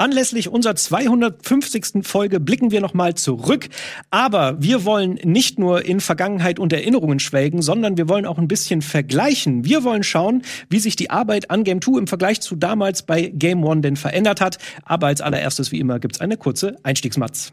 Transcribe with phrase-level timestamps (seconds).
[0.00, 2.06] Anlässlich unserer 250.
[2.06, 3.68] Folge blicken wir nochmal zurück.
[4.10, 8.46] Aber wir wollen nicht nur in Vergangenheit und Erinnerungen schwelgen, sondern wir wollen auch ein
[8.46, 9.64] bisschen vergleichen.
[9.64, 13.26] Wir wollen schauen, wie sich die Arbeit an Game 2 im Vergleich zu damals bei
[13.26, 14.58] Game 1 denn verändert hat.
[14.84, 17.52] Aber als allererstes, wie immer, gibt's eine kurze Einstiegsmatz.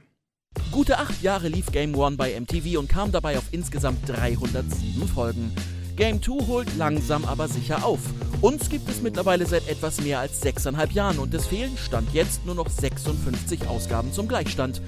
[0.71, 5.52] Gute acht Jahre lief Game 1 bei MTV und kam dabei auf insgesamt 307 Folgen.
[5.96, 8.00] Game 2 holt langsam aber sicher auf.
[8.41, 12.46] Uns gibt es mittlerweile seit etwas mehr als sechseinhalb Jahren und es fehlen Stand jetzt
[12.46, 14.82] nur noch 56 Ausgaben zum Gleichstand.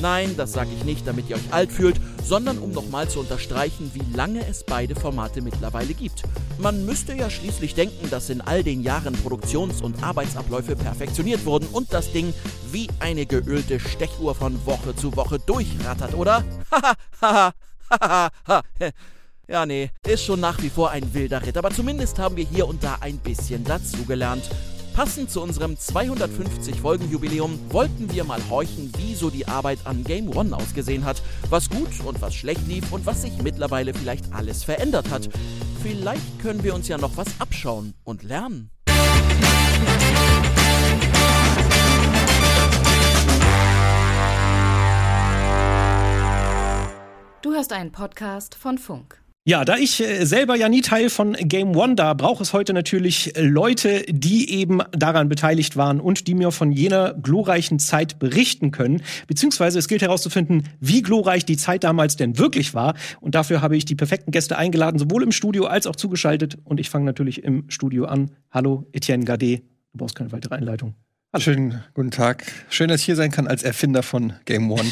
[0.00, 3.90] Nein, das sage ich nicht, damit ihr euch alt fühlt, sondern um nochmal zu unterstreichen,
[3.92, 6.22] wie lange es beide Formate mittlerweile gibt.
[6.58, 11.68] Man müsste ja schließlich denken, dass in all den Jahren Produktions- und Arbeitsabläufe perfektioniert wurden
[11.72, 12.32] und das Ding
[12.72, 16.42] wie eine geölte Stechuhr von Woche zu Woche durchrattert, oder?
[16.70, 17.52] Haha, haha,
[17.90, 18.90] haha, haha.
[19.46, 22.66] Ja, nee, ist schon nach wie vor ein wilder Ritt, aber zumindest haben wir hier
[22.66, 24.42] und da ein bisschen dazugelernt.
[24.94, 30.02] Passend zu unserem 250 Folgen Jubiläum wollten wir mal horchen, wie so die Arbeit an
[30.02, 34.32] Game One ausgesehen hat, was gut und was schlecht lief und was sich mittlerweile vielleicht
[34.32, 35.28] alles verändert hat.
[35.82, 38.70] Vielleicht können wir uns ja noch was abschauen und lernen.
[47.42, 49.23] Du hörst einen Podcast von Funk.
[49.46, 52.72] Ja, da ich äh, selber ja nie Teil von Game One da, braucht es heute
[52.72, 58.70] natürlich Leute, die eben daran beteiligt waren und die mir von jener glorreichen Zeit berichten
[58.70, 59.02] können.
[59.26, 62.94] Beziehungsweise es gilt herauszufinden, wie glorreich die Zeit damals denn wirklich war.
[63.20, 66.56] Und dafür habe ich die perfekten Gäste eingeladen, sowohl im Studio als auch zugeschaltet.
[66.64, 68.30] Und ich fange natürlich im Studio an.
[68.50, 69.58] Hallo, Etienne Gade.
[69.92, 70.94] Du brauchst keine weitere Einleitung.
[71.38, 72.44] Schönen guten Tag.
[72.70, 74.88] Schön, dass ich hier sein kann als Erfinder von Game One.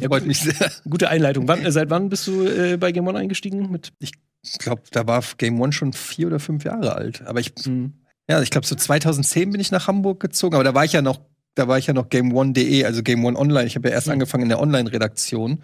[0.08, 0.72] Freut mich sehr.
[0.88, 1.46] Gute Einleitung.
[1.46, 3.70] Wann, äh, seit wann bist du äh, bei Game One eingestiegen?
[3.70, 4.12] Mit ich
[4.58, 7.22] glaube, da war Game One schon vier oder fünf Jahre alt.
[7.26, 7.92] Aber ich, mhm.
[8.28, 10.56] ja, ich glaube, so 2010 bin ich nach Hamburg gezogen.
[10.56, 11.20] Aber da war ich ja noch,
[11.54, 13.66] da war ich ja noch Game One.de, also Game One Online.
[13.66, 14.14] Ich habe ja erst mhm.
[14.14, 15.62] angefangen in der Online-Redaktion.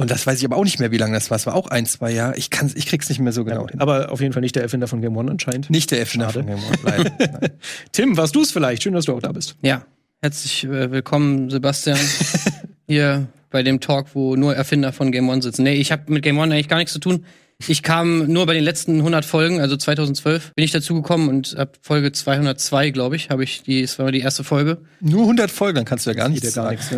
[0.00, 1.36] Und das weiß ich aber auch nicht mehr, wie lange das war.
[1.36, 2.36] Es war auch ein, zwei Jahre.
[2.36, 3.80] Ich, kann's, ich krieg's nicht mehr so genau ja, hin.
[3.80, 5.68] Aber auf jeden Fall nicht der Erfinder von Game One anscheinend.
[5.70, 6.44] Nicht der Erfinder Schade.
[6.44, 6.78] von Game One,
[7.18, 7.50] leider.
[7.92, 8.82] Tim, warst du es vielleicht?
[8.82, 9.56] Schön, dass du auch da bist.
[9.62, 9.84] Ja,
[10.22, 11.98] herzlich äh, willkommen, Sebastian.
[12.88, 15.64] Hier bei dem Talk, wo nur Erfinder von Game One sitzen.
[15.64, 17.24] Nee, ich habe mit Game One eigentlich gar nichts zu tun.
[17.66, 21.56] Ich kam nur bei den letzten 100 Folgen, also 2012, bin ich dazu gekommen und
[21.58, 24.78] ab Folge 202, glaube ich, habe ich die, das war die erste Folge.
[25.00, 26.90] Nur 100 Folgen, dann kannst du ja gar nichts gar nichts.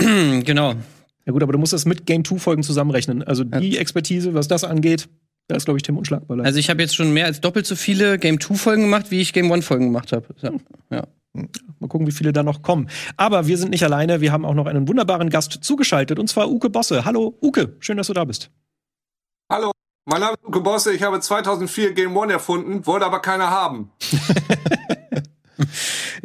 [0.00, 0.40] Ja.
[0.42, 0.74] genau.
[1.26, 3.22] Ja gut, aber du musst das mit Game 2 Folgen zusammenrechnen.
[3.22, 3.80] Also die ja.
[3.80, 5.08] Expertise, was das angeht,
[5.48, 6.38] da ist glaube ich Tim unschlagbar.
[6.40, 9.20] Also ich habe jetzt schon mehr als doppelt so viele Game 2 Folgen gemacht, wie
[9.20, 10.26] ich Game 1 Folgen gemacht habe.
[10.40, 10.60] Hm.
[10.90, 11.06] Ja.
[11.80, 12.88] Mal gucken, wie viele da noch kommen.
[13.16, 14.20] Aber wir sind nicht alleine.
[14.20, 17.04] Wir haben auch noch einen wunderbaren Gast zugeschaltet, und zwar Uke Bosse.
[17.04, 17.76] Hallo, Uke.
[17.80, 18.50] Schön, dass du da bist.
[19.50, 19.70] Hallo.
[20.06, 20.94] Mein Name ist Uke Bosse.
[20.94, 23.90] Ich habe 2004 Game One erfunden, wollte aber keiner haben.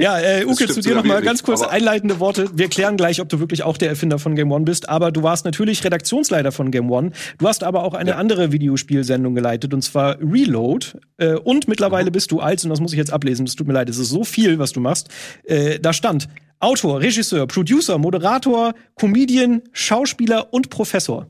[0.02, 2.50] Ja, äh, Uke, zu dir noch mal ganz kurz einleitende Worte.
[2.56, 4.90] Wir klären gleich, ob du wirklich auch der Erfinder von Game One bist.
[4.90, 7.12] Aber du warst natürlich Redaktionsleiter von Game One.
[7.38, 8.16] Du hast aber auch eine ja.
[8.16, 10.88] andere Videospielsendung geleitet, und zwar Reload.
[11.18, 12.14] Äh, und mittlerweile mhm.
[12.14, 14.10] bist du als, und das muss ich jetzt ablesen, das tut mir leid, es ist
[14.10, 15.10] so viel, was du machst.
[15.44, 16.28] Äh, da stand
[16.60, 21.28] Autor, Regisseur, Producer, Moderator, Comedian, Schauspieler und Professor.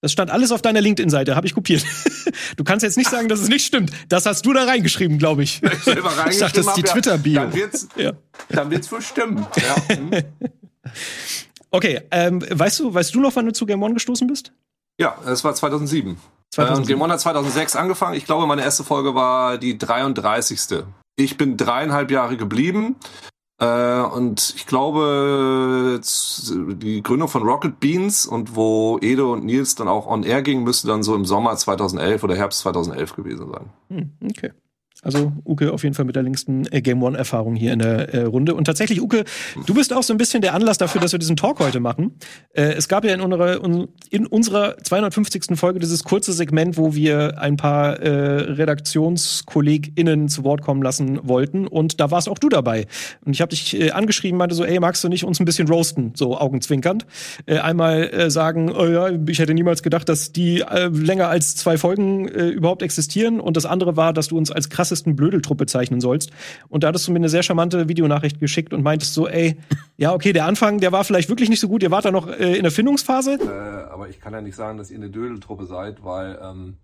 [0.00, 1.84] Das stand alles auf deiner LinkedIn-Seite, habe ich kopiert.
[2.56, 3.90] Du kannst jetzt nicht sagen, dass es nicht stimmt.
[4.08, 5.60] Das hast du da reingeschrieben, glaube ich.
[5.72, 7.40] Ich, selber ich dachte, das ist die Twitter-Bio.
[7.40, 8.12] Dann wird's, ja.
[8.48, 9.46] dann wird's wohl stimmen.
[9.56, 9.96] Ja.
[9.96, 10.10] Hm.
[11.70, 14.52] Okay, ähm, weißt du, weißt du noch, wann du zu Game One gestoßen bist?
[15.00, 16.16] Ja, es war 2007.
[16.50, 16.82] 2007.
[16.82, 18.14] Ähm, Game One hat 2006 angefangen.
[18.16, 20.84] Ich glaube, meine erste Folge war die 33.
[21.16, 22.96] Ich bin dreieinhalb Jahre geblieben.
[23.60, 29.88] Äh, und ich glaube, die Gründung von Rocket Beans und wo Edo und Nils dann
[29.88, 33.70] auch on air ging, müsste dann so im Sommer 2011 oder Herbst 2011 gewesen sein.
[33.88, 34.52] Hm, okay.
[35.02, 38.12] Also Uke auf jeden Fall mit der längsten äh, Game One Erfahrung hier in der
[38.12, 38.56] äh, Runde.
[38.56, 39.24] Und tatsächlich, Uke,
[39.64, 42.16] du bist auch so ein bisschen der Anlass dafür, dass wir diesen Talk heute machen.
[42.52, 43.62] Äh, es gab ja in unserer,
[44.10, 45.56] in unserer 250.
[45.56, 51.68] Folge dieses kurze Segment, wo wir ein paar äh, RedaktionskollegInnen zu Wort kommen lassen wollten.
[51.68, 52.88] Und da warst auch du dabei.
[53.24, 55.68] Und ich habe dich äh, angeschrieben, meinte so, ey, magst du nicht uns ein bisschen
[55.68, 56.12] roasten?
[56.16, 57.06] So augenzwinkernd.
[57.46, 61.78] Äh, einmal äh, sagen, oh ja, ich hätte niemals gedacht, dass die länger als zwei
[61.78, 63.40] Folgen überhaupt existieren.
[63.40, 66.30] Und das andere war, dass du uns als krass krassesten Blödeltrupp bezeichnen sollst.
[66.68, 69.58] Und da hattest du mir eine sehr charmante Videonachricht geschickt und meintest so, ey,
[69.96, 72.28] ja, okay, der Anfang, der war vielleicht wirklich nicht so gut, ihr wart da noch
[72.28, 73.34] äh, in der Findungsphase.
[73.34, 76.76] Äh, aber ich kann ja nicht sagen, dass ihr eine Dödeltruppe seid, weil, ähm,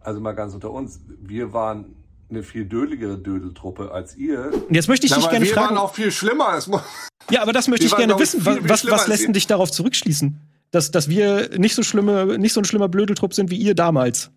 [0.00, 1.96] also mal ganz unter uns, wir waren
[2.28, 4.50] eine viel dödeligere Dödeltruppe als ihr.
[4.68, 5.74] Und jetzt möchte ich dich gerne wir fragen.
[5.74, 6.58] Wir waren auch viel schlimmer.
[7.30, 8.44] ja, aber das möchte ich gerne wissen.
[8.44, 10.40] Was, was lässt denn dich darauf zurückschließen?
[10.72, 14.32] Dass, dass wir nicht so schlimme, nicht so ein schlimmer Blödeltrupp sind wie ihr damals.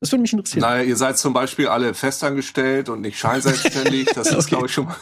[0.00, 0.62] Das würde mich interessieren.
[0.62, 4.08] Naja, ihr seid zum Beispiel alle festangestellt und nicht scheinselbstständig.
[4.14, 4.38] Das okay.
[4.38, 4.96] ist, glaube ich, schon mal.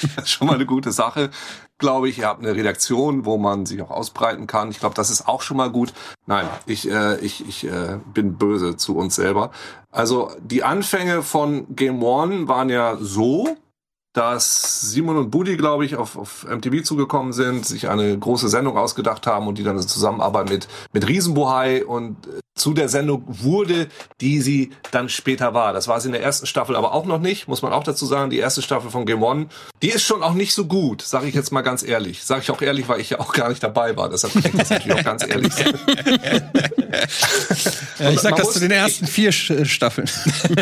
[0.24, 1.30] Schon mal eine gute Sache,
[1.78, 2.18] glaube ich.
[2.18, 4.70] Ihr habt eine Redaktion, wo man sich auch ausbreiten kann.
[4.70, 5.92] Ich glaube, das ist auch schon mal gut.
[6.26, 9.52] Nein, ich, äh, ich, ich äh, bin böse zu uns selber.
[9.92, 13.56] Also die Anfänge von Game One waren ja so,
[14.12, 18.76] dass Simon und Budi, glaube ich, auf, auf MTV zugekommen sind, sich eine große Sendung
[18.76, 23.24] ausgedacht haben und die dann eine Zusammenarbeit mit, mit Riesenbohai und äh, zu der Sendung
[23.26, 23.88] wurde,
[24.20, 25.72] die sie dann später war.
[25.72, 28.04] Das war sie in der ersten Staffel aber auch noch nicht, muss man auch dazu
[28.04, 28.30] sagen.
[28.30, 29.46] Die erste Staffel von Game One,
[29.80, 32.24] die ist schon auch nicht so gut, sage ich jetzt mal ganz ehrlich.
[32.24, 34.10] Sage ich auch ehrlich, weil ich ja auch gar nicht dabei war.
[34.10, 35.78] Deshalb kann ich das natürlich auch ganz ehrlich sagen.
[37.98, 40.08] ja, ich sag das zu den ersten vier Staffeln.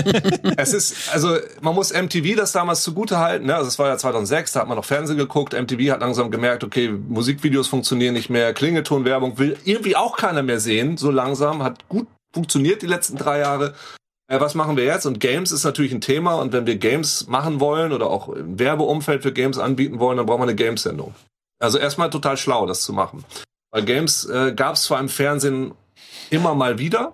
[0.56, 3.46] es ist, also man muss MTV das damals zugute halten.
[3.46, 3.56] Ne?
[3.56, 5.52] Also es war ja 2006, da hat man noch Fernsehen geguckt.
[5.52, 10.60] MTV hat langsam gemerkt, okay, Musikvideos funktionieren nicht mehr, Klingeltonwerbung will irgendwie auch keiner mehr
[10.60, 13.74] sehen, so langsam, hat gut funktioniert die letzten drei Jahre.
[14.28, 15.06] Äh, was machen wir jetzt?
[15.06, 16.36] Und Games ist natürlich ein Thema.
[16.36, 20.26] Und wenn wir Games machen wollen oder auch im Werbeumfeld für Games anbieten wollen, dann
[20.26, 21.14] brauchen wir eine Games-Sendung.
[21.60, 23.24] Also erstmal total schlau, das zu machen.
[23.70, 25.72] Weil Games äh, gab es zwar im Fernsehen
[26.30, 27.12] immer mal wieder,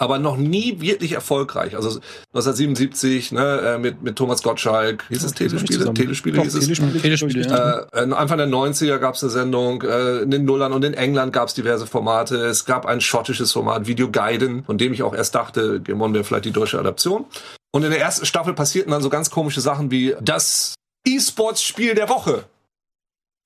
[0.00, 1.76] aber noch nie wirklich erfolgreich.
[1.76, 2.00] Also
[2.32, 5.92] 1977 ne, äh, mit, mit Thomas Gottschalk, hieß es Telespiele?
[5.92, 6.64] Telespiele Doch, hieß es?
[6.64, 7.80] Telespiele, Telespiele ja.
[7.92, 11.34] äh, Anfang der 90er gab es eine Sendung, äh, in den Nullern und in England
[11.34, 12.36] gab es diverse Formate.
[12.46, 16.24] Es gab ein schottisches Format, Video Guiden, von dem ich auch erst dachte, Gemon wäre
[16.24, 17.26] vielleicht die deutsche Adaption.
[17.70, 20.74] Und in der ersten Staffel passierten dann so ganz komische Sachen wie das
[21.06, 22.44] E-Sports-Spiel der Woche.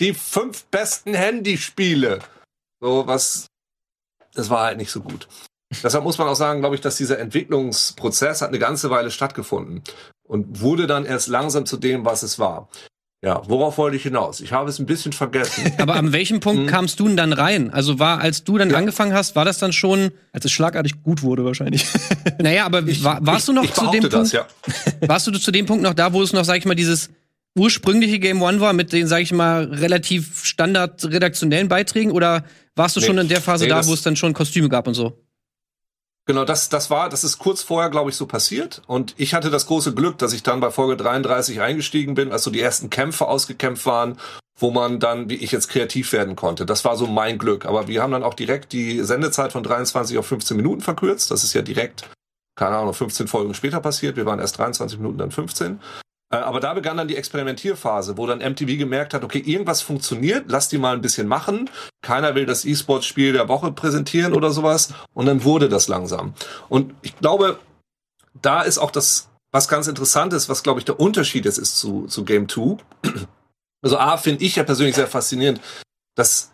[0.01, 2.21] Die fünf besten Handyspiele.
[2.81, 3.47] So was,
[4.35, 5.29] das war halt nicht so gut.
[5.83, 9.83] Deshalb muss man auch sagen, glaube ich, dass dieser Entwicklungsprozess hat eine ganze Weile stattgefunden
[10.23, 12.69] und wurde dann erst langsam zu dem, was es war.
[13.25, 14.43] Ja, worauf wollte ich hinaus?
[14.43, 15.73] Ich habe es ein bisschen vergessen.
[15.79, 16.67] Aber an welchem Punkt hm.
[16.67, 17.71] kamst du denn dann rein?
[17.71, 18.77] Also war, als du dann ja.
[18.77, 21.87] angefangen hast, war das dann schon, als es schlagartig gut wurde wahrscheinlich.
[22.39, 24.33] Naja, aber ich, war, warst ich, du noch zu dem das, Punkt?
[24.33, 24.47] Ja.
[25.09, 27.11] Warst du zu dem Punkt noch da, wo es noch, sag ich mal, dieses
[27.57, 32.11] ursprüngliche Game One war mit den, sag ich mal, relativ standard redaktionellen Beiträgen?
[32.11, 32.45] Oder
[32.77, 34.87] warst du nee, schon in der Phase nee, da, wo es dann schon Kostüme gab
[34.87, 35.19] und so?
[36.27, 38.81] Genau, das, das war, das ist kurz vorher, glaube ich, so passiert.
[38.87, 42.45] Und ich hatte das große Glück, dass ich dann bei Folge 33 eingestiegen bin, als
[42.45, 44.19] so die ersten Kämpfe ausgekämpft waren,
[44.59, 46.65] wo man dann, wie ich jetzt kreativ werden konnte.
[46.65, 47.67] Das war so mein Glück.
[47.67, 51.31] Aber wir haben dann auch direkt die Sendezeit von 23 auf 15 Minuten verkürzt.
[51.31, 52.09] Das ist ja direkt,
[52.57, 54.17] keine Ahnung, 15 Folgen später passiert.
[54.17, 55.79] Wir waren erst 23 Minuten, dann 15.
[56.35, 60.47] Äh, aber da begann dann die Experimentierphase, wo dann MTV gemerkt hat, okay, irgendwas funktioniert,
[60.49, 61.71] lass die mal ein bisschen machen.
[62.03, 64.93] Keiner will das E-Sports-Spiel der Woche präsentieren oder sowas.
[65.13, 66.35] Und dann wurde das langsam.
[66.69, 67.59] Und ich glaube,
[68.41, 71.79] da ist auch das, was ganz interessant ist, was glaube ich der Unterschied jetzt ist
[71.79, 72.79] zu, zu Game 2.
[73.83, 75.61] Also A, finde ich ja persönlich sehr faszinierend,
[76.17, 76.54] dass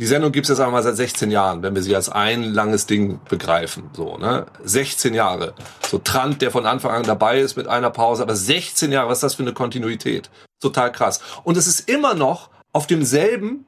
[0.00, 2.86] die Sendung gibt es jetzt einmal seit 16 Jahren, wenn wir sie als ein langes
[2.86, 3.90] Ding begreifen.
[3.92, 4.46] So, ne?
[4.64, 5.54] 16 Jahre.
[5.88, 9.18] So Trant, der von Anfang an dabei ist mit einer Pause, aber 16 Jahre, was
[9.18, 10.30] ist das für eine Kontinuität?
[10.60, 11.20] Total krass.
[11.44, 13.66] Und es ist immer noch auf demselben,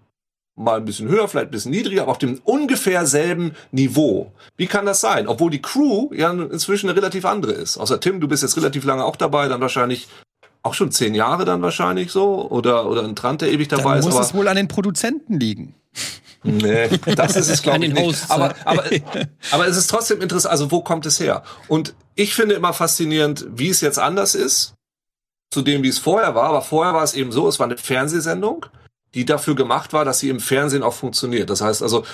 [0.57, 4.33] mal ein bisschen höher, vielleicht ein bisschen niedriger, aber auf dem ungefähr selben Niveau.
[4.57, 5.29] Wie kann das sein?
[5.29, 7.79] Obwohl die Crew ja inzwischen eine relativ andere ist.
[7.79, 10.09] Außer Tim, du bist jetzt relativ lange auch dabei, dann wahrscheinlich
[10.67, 13.99] auch schon zehn Jahre dann wahrscheinlich so oder oder ein Trant, der ewig dabei dann
[14.01, 14.05] ist.
[14.07, 15.75] Muss es wohl an den Produzenten liegen.
[16.43, 18.31] Nee, das ist es glaube ich nicht.
[18.31, 18.85] Aber, aber,
[19.51, 20.53] aber es ist trotzdem interessant.
[20.53, 21.43] Also wo kommt es her?
[21.69, 24.75] Und ich finde immer faszinierend, wie es jetzt anders ist
[25.51, 26.49] zu dem, wie es vorher war.
[26.49, 28.67] Aber vorher war es eben so: Es war eine Fernsehsendung,
[29.15, 31.51] die dafür gemacht war, dass sie im Fernsehen auch funktioniert.
[31.51, 32.05] Das heißt also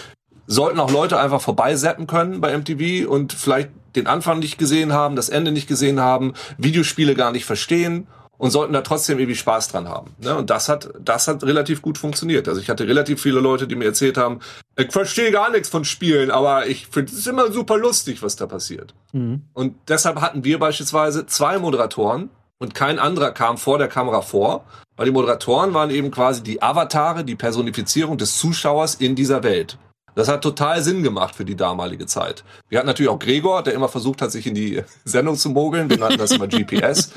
[0.47, 5.17] sollten auch Leute einfach vorbeiseppen können bei MTV und vielleicht den Anfang nicht gesehen haben,
[5.17, 8.07] das Ende nicht gesehen haben, Videospiele gar nicht verstehen
[8.43, 10.17] und sollten da trotzdem irgendwie Spaß dran haben.
[10.19, 10.37] Ne?
[10.37, 12.49] Und das hat, das hat relativ gut funktioniert.
[12.49, 14.41] Also ich hatte relativ viele Leute, die mir erzählt haben,
[14.77, 18.49] ich verstehe gar nichts von Spielen, aber ich finde es immer super lustig, was da
[18.49, 18.95] passiert.
[19.13, 19.43] Mhm.
[19.53, 24.65] Und deshalb hatten wir beispielsweise zwei Moderatoren und kein anderer kam vor der Kamera vor,
[24.97, 29.79] weil die Moderatoren waren eben quasi die Avatare, die Personifizierung des Zuschauers in dieser Welt.
[30.17, 32.43] Das hat total Sinn gemacht für die damalige Zeit.
[32.69, 35.89] Wir hatten natürlich auch Gregor, der immer versucht hat, sich in die Sendung zu mogeln.
[35.89, 37.13] Wir nannten das immer GPS.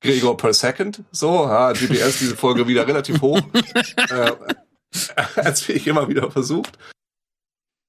[0.00, 1.02] Gregor per Second.
[1.10, 3.40] So, ja, GPS diese Folge wieder relativ hoch.
[4.10, 4.32] äh,
[5.36, 6.78] als ich immer wieder versucht.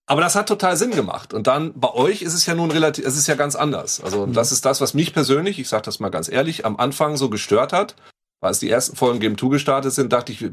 [0.09, 1.35] Aber das hat total Sinn gemacht.
[1.35, 4.01] Und dann bei euch ist es ja nun relativ, es ist ja ganz anders.
[4.01, 4.33] Also mhm.
[4.33, 7.29] das ist das, was mich persönlich, ich sage das mal ganz ehrlich, am Anfang so
[7.29, 7.95] gestört hat.
[8.41, 10.43] Als die ersten Folgen Game 2 gestartet sind, dachte ich,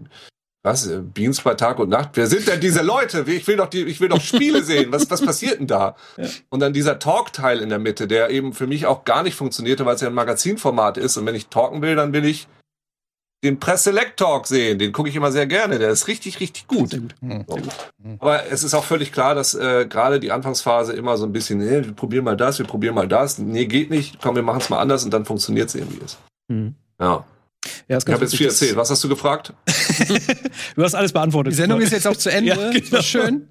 [0.66, 2.10] was, Beans bei Tag und Nacht?
[2.14, 3.24] Wer sind denn diese Leute?
[3.28, 4.90] Ich will doch die, ich will doch Spiele sehen.
[4.90, 5.94] Was, was passiert denn da?
[6.16, 6.26] Ja.
[6.48, 9.86] Und dann dieser Talk-Teil in der Mitte, der eben für mich auch gar nicht funktionierte,
[9.86, 11.16] weil es ja ein Magazinformat ist.
[11.16, 12.48] Und wenn ich talken will, dann will ich
[13.44, 14.80] den Press-Select-Talk sehen.
[14.80, 15.78] Den gucke ich immer sehr gerne.
[15.78, 16.90] Der ist richtig, richtig gut.
[16.90, 17.58] So.
[18.18, 21.58] Aber es ist auch völlig klar, dass äh, gerade die Anfangsphase immer so ein bisschen,
[21.58, 23.38] nee, wir probieren mal das, wir probieren mal das.
[23.38, 24.20] Nee, geht nicht.
[24.20, 26.00] Komm, wir machen es mal anders und dann funktioniert es irgendwie.
[26.48, 26.74] Mhm.
[27.00, 27.24] Ja.
[27.88, 28.76] Ja, ich habe jetzt viel erzählt.
[28.76, 29.52] Was hast du gefragt?
[30.76, 31.52] du hast alles beantwortet.
[31.52, 32.50] Die Sendung ist jetzt auch zu Ende.
[32.50, 33.02] ja, genau.
[33.02, 33.48] Schön.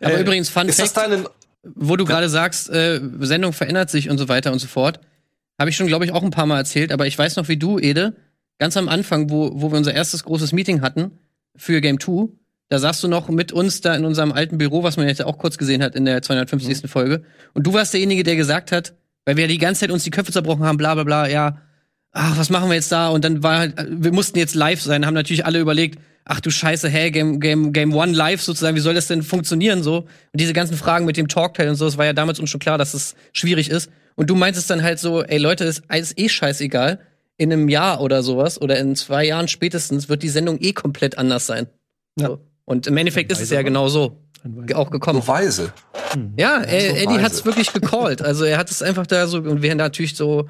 [0.00, 1.30] Aber äh, übrigens, Fun ist Fact,
[1.62, 5.00] wo du gerade sagst, äh, Sendung verändert sich und so weiter und so fort,
[5.58, 6.92] habe ich schon, glaube ich, auch ein paar Mal erzählt.
[6.92, 8.16] Aber ich weiß noch, wie du, Ede,
[8.58, 11.12] ganz am Anfang, wo, wo wir unser erstes großes Meeting hatten
[11.56, 12.28] für Game 2,
[12.68, 15.38] da saßt du noch mit uns da in unserem alten Büro, was man jetzt auch
[15.38, 16.82] kurz gesehen hat in der 250.
[16.82, 16.88] Mhm.
[16.88, 17.22] Folge.
[17.52, 18.94] Und du warst derjenige, der gesagt hat,
[19.24, 21.60] weil wir ja die ganze Zeit uns die Köpfe zerbrochen haben, bla bla bla, ja,
[22.12, 23.08] ach, was machen wir jetzt da?
[23.08, 26.50] Und dann war halt, wir mussten jetzt live sein, haben natürlich alle überlegt, ach du
[26.50, 29.98] Scheiße, hey, Game, Game, Game One live sozusagen, wie soll das denn funktionieren so?
[29.98, 32.60] Und diese ganzen Fragen mit dem Talktail und so, es war ja damals uns schon
[32.60, 33.90] klar, dass es schwierig ist.
[34.14, 37.00] Und du meintest dann halt so, ey Leute, ist alles eh scheißegal.
[37.38, 41.18] In einem Jahr oder sowas oder in zwei Jahren spätestens wird die Sendung eh komplett
[41.18, 41.66] anders sein.
[42.18, 42.28] Ja.
[42.28, 42.40] So.
[42.64, 44.18] Und im Endeffekt ist es ja genau so
[44.74, 45.22] auch gekommen.
[45.22, 45.72] So weise.
[46.12, 46.34] Hm.
[46.36, 48.22] Ja, ja so Eddie hat es wirklich gecallt.
[48.22, 50.48] Also er hat es einfach da so und wir haben natürlich so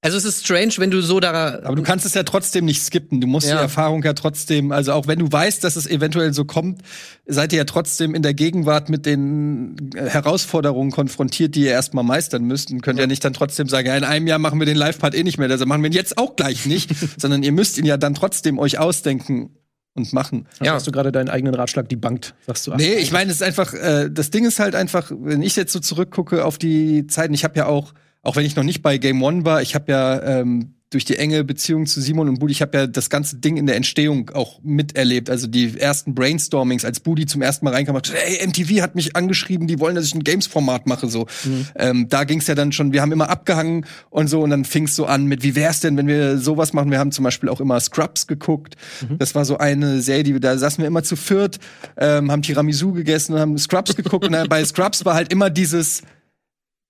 [0.00, 1.60] also es ist strange, wenn du so da.
[1.64, 3.20] Aber du kannst es ja trotzdem nicht skippen.
[3.20, 3.56] Du musst ja.
[3.56, 6.82] die Erfahrung ja trotzdem, also auch wenn du weißt, dass es eventuell so kommt,
[7.26, 12.44] seid ihr ja trotzdem in der Gegenwart mit den Herausforderungen konfrontiert, die ihr erstmal meistern
[12.44, 12.70] müsst.
[12.70, 13.04] Und könnt ja.
[13.04, 15.38] ja nicht dann trotzdem sagen, ja, in einem Jahr machen wir den Live-Part eh nicht
[15.38, 18.14] mehr, also machen wir ihn jetzt auch gleich nicht, sondern ihr müsst ihn ja dann
[18.14, 19.50] trotzdem euch ausdenken
[19.94, 20.46] und machen.
[20.62, 20.74] Ja.
[20.74, 22.72] Hast du gerade deinen eigenen Ratschlag debunked, sagst du?
[22.72, 25.56] Ach, nee, ich meine, es ist einfach, äh, das Ding ist halt einfach, wenn ich
[25.56, 27.94] jetzt so zurückgucke auf die Zeiten, ich habe ja auch
[28.28, 31.16] auch wenn ich noch nicht bei Game One war, ich habe ja ähm, durch die
[31.16, 34.28] enge Beziehung zu Simon und Budi, ich habe ja das ganze Ding in der Entstehung
[34.34, 35.30] auch miterlebt.
[35.30, 39.16] Also die ersten Brainstormings, als Budi zum ersten Mal reinkam, dachte, hey, MTV hat mich
[39.16, 41.08] angeschrieben, die wollen, dass ich ein Games-Format mache.
[41.08, 41.66] So, mhm.
[41.76, 42.92] ähm, da ging es ja dann schon.
[42.92, 45.80] Wir haben immer abgehangen und so, und dann fing es so an mit, wie wär's
[45.80, 46.90] denn, wenn wir sowas machen?
[46.90, 48.76] Wir haben zum Beispiel auch immer Scrubs geguckt.
[49.00, 49.16] Mhm.
[49.16, 51.58] Das war so eine Serie, die wir da saßen wir immer zu viert,
[51.96, 54.26] ähm, haben Tiramisu gegessen und haben Scrubs geguckt.
[54.26, 56.02] und bei Scrubs war halt immer dieses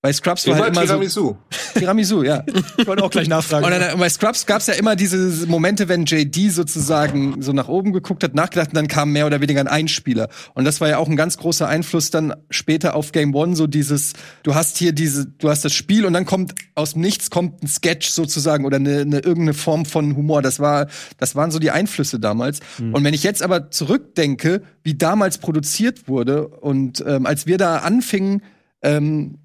[0.01, 1.21] bei Scrubs war halt immer Tiramisu.
[1.21, 1.39] so.
[1.75, 2.45] Tiramisu, ja.
[2.77, 3.65] Ich wollte auch gleich nachfragen.
[3.65, 7.67] Und dann, bei Scrubs gab es ja immer diese Momente, wenn JD sozusagen so nach
[7.67, 10.29] oben geguckt hat, nachgedacht und dann kam mehr oder weniger ein Einspieler.
[10.55, 13.67] Und das war ja auch ein ganz großer Einfluss dann später auf Game One, so
[13.67, 14.13] dieses,
[14.45, 17.65] du hast hier diese, du hast das Spiel und dann kommt aus dem Nichts kommt
[17.65, 20.43] ein Sketch sozusagen oder eine, eine irgendeine Form von Humor.
[20.43, 20.87] Das war,
[21.17, 22.61] das waren so die Einflüsse damals.
[22.79, 22.95] Mhm.
[22.95, 27.79] Und wenn ich jetzt aber zurückdenke, wie damals produziert wurde und ähm, als wir da
[27.79, 28.43] anfingen,
[28.81, 29.39] ähm,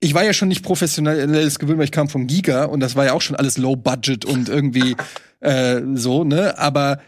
[0.00, 3.06] ich war ja schon nicht professionelles gewöhnt, weil ich kam von Giga und das war
[3.06, 4.96] ja auch schon alles Low Budget und irgendwie
[5.40, 6.58] äh, so, ne?
[6.58, 7.00] Aber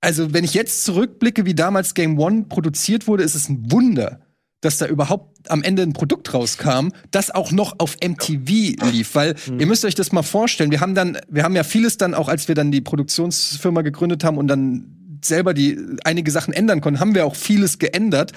[0.00, 4.20] also, wenn ich jetzt zurückblicke, wie damals Game One produziert wurde, ist es ein Wunder,
[4.62, 9.34] dass da überhaupt am Ende ein Produkt rauskam, das auch noch auf MTV lief, weil
[9.46, 9.60] mhm.
[9.60, 12.28] ihr müsst euch das mal vorstellen, wir haben dann wir haben ja vieles dann auch
[12.28, 17.00] als wir dann die Produktionsfirma gegründet haben und dann selber die einige Sachen ändern konnten,
[17.00, 18.32] haben wir auch vieles geändert,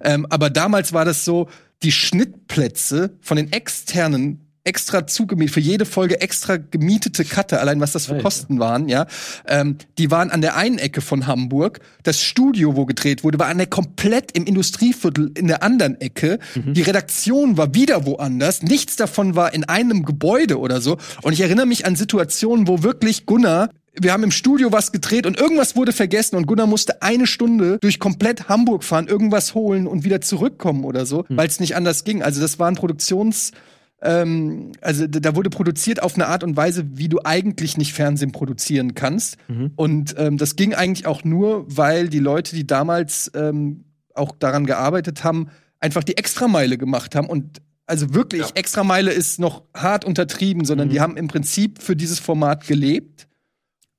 [0.00, 1.48] ähm, aber damals war das so,
[1.82, 7.92] die Schnittplätze von den externen extra zugemietet, für jede Folge extra gemietete Cutter, allein was
[7.92, 9.06] das für Kosten waren, ja.
[9.46, 11.80] Ähm, die waren an der einen Ecke von Hamburg.
[12.02, 16.38] Das Studio, wo gedreht wurde, war an der komplett im Industrieviertel in der anderen Ecke.
[16.54, 16.74] Mhm.
[16.74, 18.62] Die Redaktion war wieder woanders.
[18.62, 20.98] Nichts davon war in einem Gebäude oder so.
[21.22, 25.26] Und ich erinnere mich an Situationen, wo wirklich Gunnar wir haben im Studio was gedreht
[25.26, 29.86] und irgendwas wurde vergessen und Gunnar musste eine Stunde durch komplett Hamburg fahren, irgendwas holen
[29.86, 31.36] und wieder zurückkommen oder so, hm.
[31.36, 32.22] weil es nicht anders ging.
[32.22, 33.52] Also das war ein Produktions
[34.00, 38.32] ähm, also da wurde produziert auf eine Art und Weise, wie du eigentlich nicht Fernsehen
[38.32, 39.36] produzieren kannst.
[39.48, 39.72] Mhm.
[39.74, 44.66] Und ähm, das ging eigentlich auch nur, weil die Leute, die damals ähm, auch daran
[44.66, 45.48] gearbeitet haben,
[45.80, 48.48] einfach die Extrameile gemacht haben und also wirklich, ja.
[48.54, 50.92] Extrameile ist noch hart untertrieben, sondern mhm.
[50.92, 53.27] die haben im Prinzip für dieses Format gelebt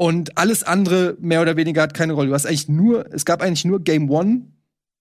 [0.02, 2.30] und alles andere mehr oder weniger hat keine Rolle.
[2.30, 4.44] Du hast eigentlich nur, es gab eigentlich nur Game One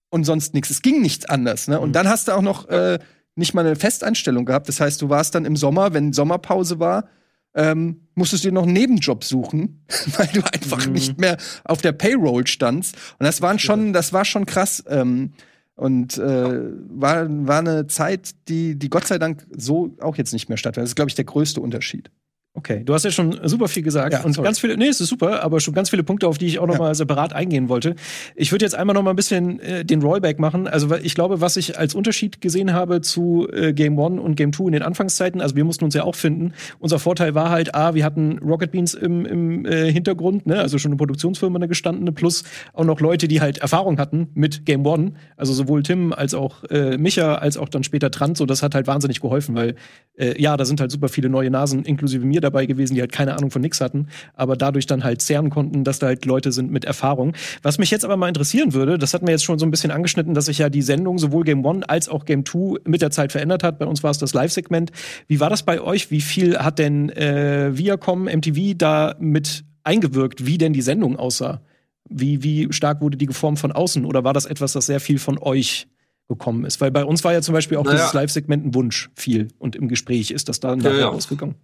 [0.09, 0.69] und sonst nichts.
[0.69, 1.69] Es ging nichts anders.
[1.69, 1.79] Ne?
[1.79, 1.93] Und mhm.
[1.93, 2.99] dann hast du auch noch äh,
[3.33, 4.67] nicht mal eine Festeinstellung gehabt.
[4.67, 7.07] Das heißt, du warst dann im Sommer, wenn Sommerpause war,
[7.55, 9.85] ähm, musstest du dir noch einen Nebenjob suchen,
[10.17, 10.91] weil du einfach mhm.
[10.91, 12.95] nicht mehr auf der Payroll standst.
[13.19, 14.83] Und das waren schon, das war schon krass.
[14.89, 15.31] Ähm,
[15.75, 20.49] und äh, war, war eine Zeit, die, die Gott sei Dank so auch jetzt nicht
[20.49, 20.87] mehr stattfindet.
[20.87, 22.11] Das ist, glaube ich, der größte Unterschied.
[22.59, 24.45] Okay, du hast ja schon super viel gesagt ja, und sorry.
[24.45, 26.67] ganz viele, nee, es ist super, aber schon ganz viele Punkte, auf die ich auch
[26.67, 26.79] noch ja.
[26.81, 27.95] mal separat eingehen wollte.
[28.35, 30.67] Ich würde jetzt einmal noch mal ein bisschen äh, den Rollback machen.
[30.67, 34.51] Also ich glaube, was ich als Unterschied gesehen habe zu äh, Game One und Game
[34.51, 36.51] Two in den Anfangszeiten, also wir mussten uns ja auch finden.
[36.79, 40.77] Unser Vorteil war halt, a, wir hatten Rocket Beans im, im äh, Hintergrund, ne, also
[40.77, 44.85] schon eine Produktionsfirma, eine gestandene, plus auch noch Leute, die halt Erfahrung hatten mit Game
[44.85, 45.13] One.
[45.37, 48.35] Also sowohl Tim als auch äh, Micha, als auch dann später Trant.
[48.35, 49.75] So, das hat halt wahnsinnig geholfen, weil
[50.17, 53.11] äh, ja, da sind halt super viele neue Nasen, inklusive mir dabei gewesen, die halt
[53.11, 56.51] keine Ahnung von nix hatten, aber dadurch dann halt zehren konnten, dass da halt Leute
[56.51, 57.33] sind mit Erfahrung.
[57.61, 59.91] Was mich jetzt aber mal interessieren würde, das hatten wir jetzt schon so ein bisschen
[59.91, 63.11] angeschnitten, dass sich ja die Sendung sowohl Game One als auch Game Two mit der
[63.11, 63.79] Zeit verändert hat.
[63.79, 64.91] Bei uns war es das Live-Segment.
[65.27, 66.11] Wie war das bei euch?
[66.11, 71.61] Wie viel hat denn äh, Viacom, MTV da mit eingewirkt, wie denn die Sendung aussah?
[72.09, 74.05] Wie, wie stark wurde die geformt von außen?
[74.05, 75.87] Oder war das etwas, das sehr viel von euch
[76.27, 76.81] gekommen ist?
[76.81, 77.97] Weil bei uns war ja zum Beispiel auch naja.
[77.97, 81.09] dieses Live-Segment ein Wunsch viel und im Gespräch ist das dann ja, nachher ja.
[81.09, 81.55] ausgegangen.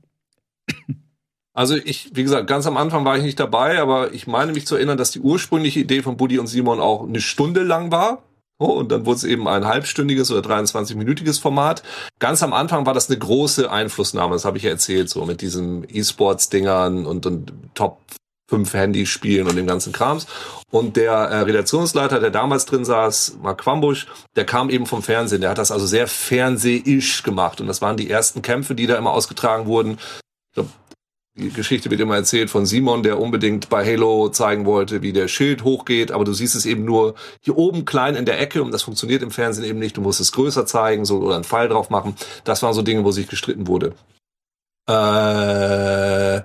[1.57, 4.67] Also ich, wie gesagt, ganz am Anfang war ich nicht dabei, aber ich meine mich
[4.67, 8.23] zu erinnern, dass die ursprüngliche Idee von Buddy und Simon auch eine Stunde lang war.
[8.57, 11.81] Oh, und dann wurde es eben ein halbstündiges oder 23-minütiges Format.
[12.19, 15.41] Ganz am Anfang war das eine große Einflussnahme, das habe ich ja erzählt, so mit
[15.41, 17.99] diesen E-Sports-Dingern und, und Top
[18.49, 20.27] fünf Handyspielen und dem ganzen Krams.
[20.71, 25.41] Und der äh, Redaktionsleiter, der damals drin saß, Mark Quambusch, der kam eben vom Fernsehen.
[25.41, 27.59] Der hat das also sehr fernseh-isch gemacht.
[27.59, 29.97] Und das waren die ersten Kämpfe, die da immer ausgetragen wurden.
[30.55, 30.69] Glaub,
[31.37, 35.27] die Geschichte wird immer erzählt von Simon, der unbedingt bei Halo zeigen wollte, wie der
[35.27, 38.71] Schild hochgeht, aber du siehst es eben nur hier oben klein in der Ecke und
[38.71, 39.97] das funktioniert im Fernsehen eben nicht.
[39.97, 42.15] Du musst es größer zeigen so, oder einen Pfeil drauf machen.
[42.45, 43.93] Das waren so Dinge, wo sich gestritten wurde.
[44.87, 46.41] Äh,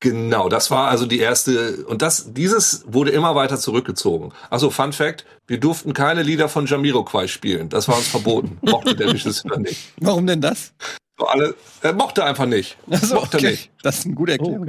[0.00, 4.32] genau, das war also die erste und das dieses wurde immer weiter zurückgezogen.
[4.50, 7.70] Also Fun Fact, wir durften keine Lieder von Jamiroquai spielen.
[7.70, 8.58] Das war uns verboten.
[8.60, 9.94] Mochte der Regisseur nicht.
[9.98, 10.74] Warum denn das?
[11.28, 12.76] Alle, er mochte einfach nicht.
[12.90, 13.50] Also, mochte okay.
[13.50, 13.70] nicht.
[13.82, 14.68] Das ist eine gute Erklärung.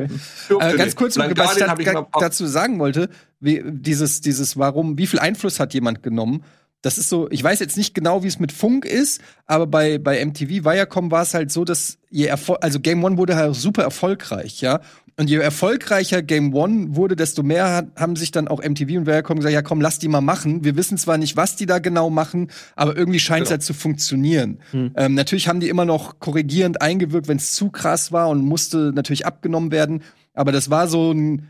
[0.50, 0.74] Oh, okay.
[0.74, 1.90] äh, ganz kurz, was ich, da, ich
[2.20, 6.44] dazu sagen wollte, wie, dieses, dieses, warum, wie viel Einfluss hat jemand genommen?
[6.82, 10.00] Das ist so, ich weiß jetzt nicht genau, wie es mit Funk ist, aber bei,
[10.00, 13.56] bei MTV Viacom war es halt so, dass je Erfol also Game One wurde halt
[13.56, 14.82] super erfolgreich, ja.
[15.22, 19.06] Und je erfolgreicher Game One wurde, desto mehr hat, haben sich dann auch MTV und
[19.06, 20.64] Viacom gesagt, ja komm, lass die mal machen.
[20.64, 23.52] Wir wissen zwar nicht, was die da genau machen, aber irgendwie scheint es genau.
[23.52, 24.58] halt zu funktionieren.
[24.72, 24.94] Hm.
[24.96, 28.94] Ähm, natürlich haben die immer noch korrigierend eingewirkt, wenn es zu krass war und musste
[28.96, 30.02] natürlich abgenommen werden.
[30.34, 31.48] Aber das war so ein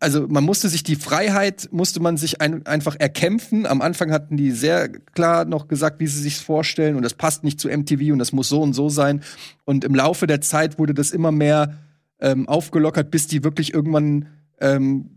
[0.00, 3.64] also man musste sich die Freiheit, musste man sich ein, einfach erkämpfen.
[3.64, 7.42] Am Anfang hatten die sehr klar noch gesagt, wie sie sich vorstellen und das passt
[7.42, 9.22] nicht zu MTV und das muss so und so sein.
[9.64, 11.78] Und im Laufe der Zeit wurde das immer mehr
[12.20, 14.28] ähm, aufgelockert, bis die wirklich irgendwann
[14.60, 15.14] ähm,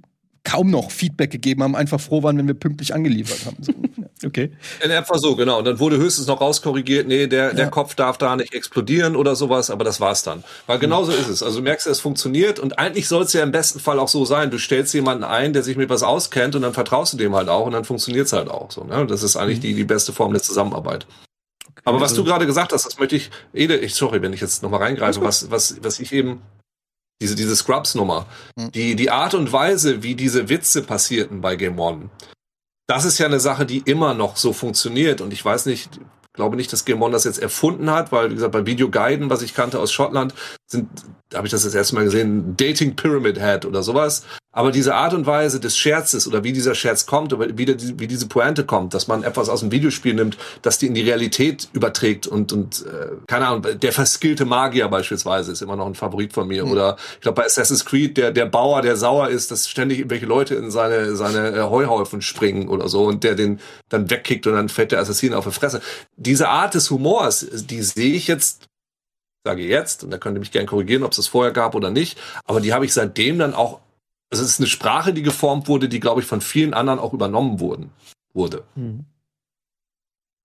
[0.47, 3.57] kaum noch Feedback gegeben haben, einfach froh waren, wenn wir pünktlich angeliefert haben.
[3.59, 3.73] So.
[4.25, 4.51] okay.
[4.81, 5.57] In etwa so, genau.
[5.57, 7.53] Und dann wurde höchstens noch rauskorrigiert, nee, der, ja.
[7.53, 10.45] der Kopf darf da nicht explodieren oder sowas, aber das war's dann.
[10.65, 11.43] Weil genau so ist es.
[11.43, 14.23] Also du merkst, es funktioniert und eigentlich soll es ja im besten Fall auch so
[14.23, 14.49] sein.
[14.49, 17.49] Du stellst jemanden ein, der sich mit was auskennt und dann vertraust du dem halt
[17.49, 18.85] auch und dann funktioniert's halt auch so.
[18.85, 19.05] Ne?
[19.05, 19.63] Das ist eigentlich mhm.
[19.63, 21.07] die, die beste Form der Zusammenarbeit.
[21.69, 24.31] Okay, aber was also du gerade gesagt hast, das möchte ich, Ede, ich, sorry, wenn
[24.31, 26.41] ich jetzt nochmal reingreife, was, was, was ich eben
[27.21, 28.25] diese, diese Scrubs-Nummer.
[28.55, 28.71] Mhm.
[28.71, 32.09] Die, die Art und Weise, wie diese Witze passierten bei Game One,
[32.87, 35.19] das ist ja eine Sache, die immer noch so funktioniert.
[35.21, 35.99] Und ich weiß nicht,
[36.37, 39.29] glaube nicht, dass Game One das jetzt erfunden hat, weil, wie gesagt, bei Video Guiden,
[39.29, 40.33] was ich kannte aus Schottland,
[40.67, 40.87] sind,
[41.29, 44.23] da habe ich das das erste Mal gesehen, Dating Pyramid Head oder sowas.
[44.57, 47.67] Aber diese Art und Weise des Scherzes oder wie dieser Scherz kommt, oder wie,
[47.99, 51.03] wie diese Pointe kommt, dass man etwas aus dem Videospiel nimmt, dass die in die
[51.03, 55.93] Realität überträgt und, und äh, keine Ahnung, der verskillte Magier beispielsweise ist immer noch ein
[55.93, 56.65] Favorit von mir.
[56.65, 56.71] Mhm.
[56.71, 60.25] Oder ich glaube bei Assassin's Creed, der, der Bauer, der sauer ist, dass ständig irgendwelche
[60.25, 64.53] Leute in seine, seine äh, Heuhaufen springen oder so und der den dann wegkickt und
[64.53, 65.81] dann fällt der Assassin auf die Fresse.
[66.15, 68.65] Diese Art des Humors, die sehe ich jetzt
[69.45, 71.91] sage jetzt, und da könnt ihr mich gerne korrigieren, ob es das vorher gab oder
[71.91, 73.79] nicht, aber die habe ich seitdem dann auch
[74.29, 77.13] also es ist eine Sprache, die geformt wurde, die, glaube ich, von vielen anderen auch
[77.13, 77.91] übernommen wurden,
[78.33, 78.63] wurde.
[78.75, 79.05] Mhm.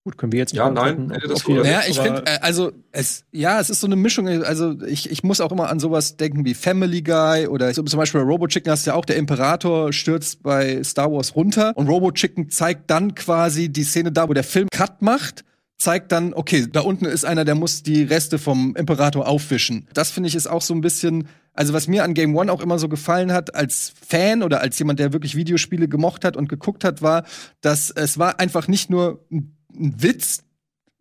[0.04, 3.24] Gut, können wir jetzt Ja, nein, hätte das okay, Ja, ich finde, äh, also es,
[3.30, 4.26] ja, es ist so eine Mischung.
[4.26, 7.98] Also ich, ich muss auch immer an sowas denken wie Family Guy oder so, zum
[7.98, 11.72] Beispiel bei Robo Chicken hast du ja auch, der Imperator stürzt bei Star Wars runter
[11.76, 15.44] und Robo Chicken zeigt dann quasi die Szene da, wo der Film Cut macht
[15.82, 19.88] zeigt dann, okay, da unten ist einer, der muss die Reste vom Imperator aufwischen.
[19.94, 22.62] Das finde ich ist auch so ein bisschen also was mir an Game One auch
[22.62, 26.48] immer so gefallen hat als Fan oder als jemand, der wirklich Videospiele gemocht hat und
[26.48, 27.24] geguckt hat, war,
[27.60, 30.44] dass es war einfach nicht nur ein, Witz,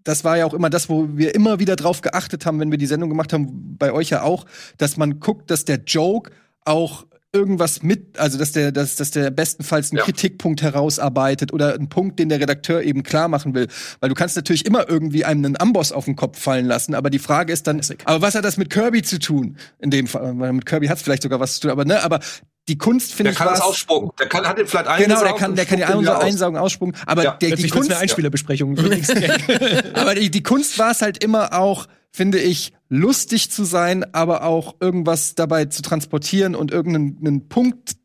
[0.04, 2.78] das war ja auch immer das, wo wir immer wieder drauf geachtet haben, wenn wir
[2.78, 4.46] die Sendung gemacht haben, bei euch ja auch,
[4.78, 6.32] dass man guckt, dass der Joke
[6.64, 10.04] auch irgendwas mit, also dass der, dass, dass der bestenfalls einen ja.
[10.04, 13.68] Kritikpunkt herausarbeitet oder einen Punkt, den der Redakteur eben klar machen will.
[14.00, 17.10] Weil du kannst natürlich immer irgendwie einem einen Amboss auf den Kopf fallen lassen, aber
[17.10, 19.58] die Frage ist dann, aber was hat das mit Kirby zu tun?
[19.80, 22.04] In dem Fall, weil mit Kirby hat es vielleicht sogar was zu tun, aber ne,
[22.04, 22.20] aber
[22.72, 23.38] die Kunst finde ich.
[23.38, 24.12] Der kann es ausspucken.
[24.18, 25.10] Der kann, hat den vielleicht einsaugen.
[25.10, 26.96] Genau, der kann, der kann die einsaugen, ausspucken.
[27.06, 27.32] Aber ja.
[27.34, 27.92] der, die Kunst.
[27.92, 28.78] eine Einspielerbesprechung.
[29.94, 34.46] aber die, die Kunst war es halt immer auch, finde ich, lustig zu sein, aber
[34.46, 37.98] auch irgendwas dabei zu transportieren und irgendeinen Punkt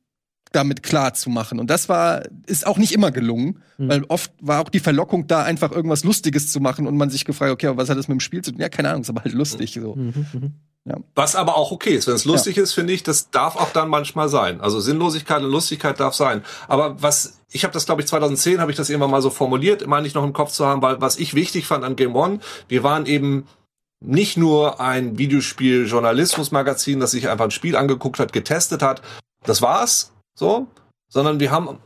[0.51, 1.61] damit klar zu machen.
[1.61, 3.89] Und das war, ist auch nicht immer gelungen, mhm.
[3.89, 7.25] weil oft war auch die Verlockung da, einfach irgendwas Lustiges zu machen und man sich
[7.25, 8.61] gefragt, okay, aber was hat das mit dem Spiel zu tun?
[8.61, 9.95] Ja, keine Ahnung, ist aber halt lustig, so.
[9.95, 10.55] Mhm.
[10.89, 10.97] Ja.
[11.15, 12.07] Was aber auch okay ist.
[12.07, 12.63] Wenn es lustig ja.
[12.63, 14.61] ist, finde ich, das darf auch dann manchmal sein.
[14.61, 16.45] Also Sinnlosigkeit und Lustigkeit darf sein.
[16.69, 19.87] Aber was, ich habe das, glaube ich, 2010 habe ich das irgendwann mal so formuliert,
[19.87, 22.39] meine ich noch im Kopf zu haben, weil was ich wichtig fand an Game One,
[22.69, 23.49] wir waren eben
[24.05, 29.03] nicht nur ein Videospiel-Journalismus-Magazin, das sich einfach ein Spiel angeguckt hat, getestet hat
[29.47, 30.67] das war's, so,
[31.09, 31.79] sondern wir haben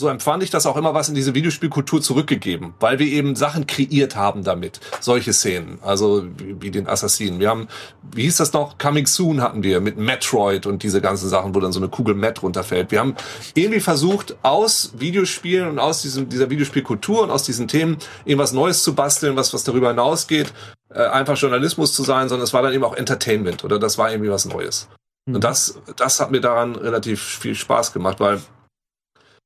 [0.00, 3.66] so empfand ich das auch immer was in diese Videospielkultur zurückgegeben, weil wir eben Sachen
[3.66, 4.78] kreiert haben damit.
[5.00, 7.40] Solche Szenen, also wie, wie, den Assassinen.
[7.40, 7.66] Wir haben,
[8.14, 8.78] wie hieß das noch?
[8.78, 12.14] Coming Soon hatten wir mit Metroid und diese ganzen Sachen, wo dann so eine Kugel
[12.14, 12.92] Met runterfällt.
[12.92, 13.16] Wir haben
[13.54, 18.84] irgendwie versucht, aus Videospielen und aus diesem, dieser Videospielkultur und aus diesen Themen irgendwas Neues
[18.84, 20.52] zu basteln, was, was darüber hinausgeht,
[20.94, 24.12] äh, einfach Journalismus zu sein, sondern es war dann eben auch Entertainment oder das war
[24.12, 24.88] irgendwie was Neues.
[25.26, 25.34] Mhm.
[25.34, 28.40] Und das, das hat mir daran relativ viel Spaß gemacht, weil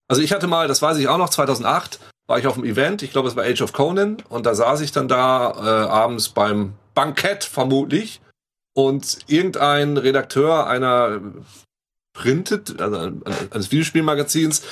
[0.08, 3.02] also ich hatte mal, das weiß ich auch noch, 2008 war ich auf einem Event,
[3.02, 6.28] ich glaube es war Age of Conan und da saß ich dann da äh, abends
[6.30, 8.20] beim Bankett vermutlich
[8.74, 11.20] und irgendein Redakteur einer
[12.14, 13.12] Printed, also
[13.50, 14.62] eines Videospielmagazins,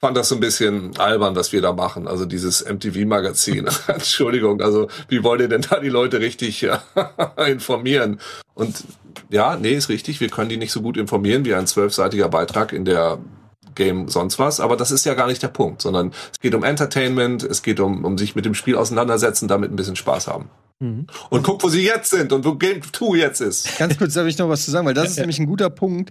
[0.00, 2.08] fand das so ein bisschen albern, was wir da machen.
[2.08, 3.68] Also dieses MTV-Magazin.
[3.86, 6.66] Entschuldigung, also wie wollt ihr denn da die Leute richtig
[7.46, 8.18] informieren?
[8.54, 8.84] Und
[9.28, 12.72] ja, nee, ist richtig, wir können die nicht so gut informieren wie ein zwölfseitiger Beitrag
[12.72, 13.18] in der
[13.74, 16.64] Game sonst was, aber das ist ja gar nicht der Punkt, sondern es geht um
[16.64, 20.50] Entertainment, es geht um, um sich mit dem Spiel auseinandersetzen, damit ein bisschen Spaß haben.
[20.80, 21.06] Mhm.
[21.28, 23.78] Und guck, wo sie jetzt sind und wo Game 2 jetzt ist.
[23.78, 26.10] Ganz kurz darf ich noch was zu sagen, weil das ist nämlich ein guter Punkt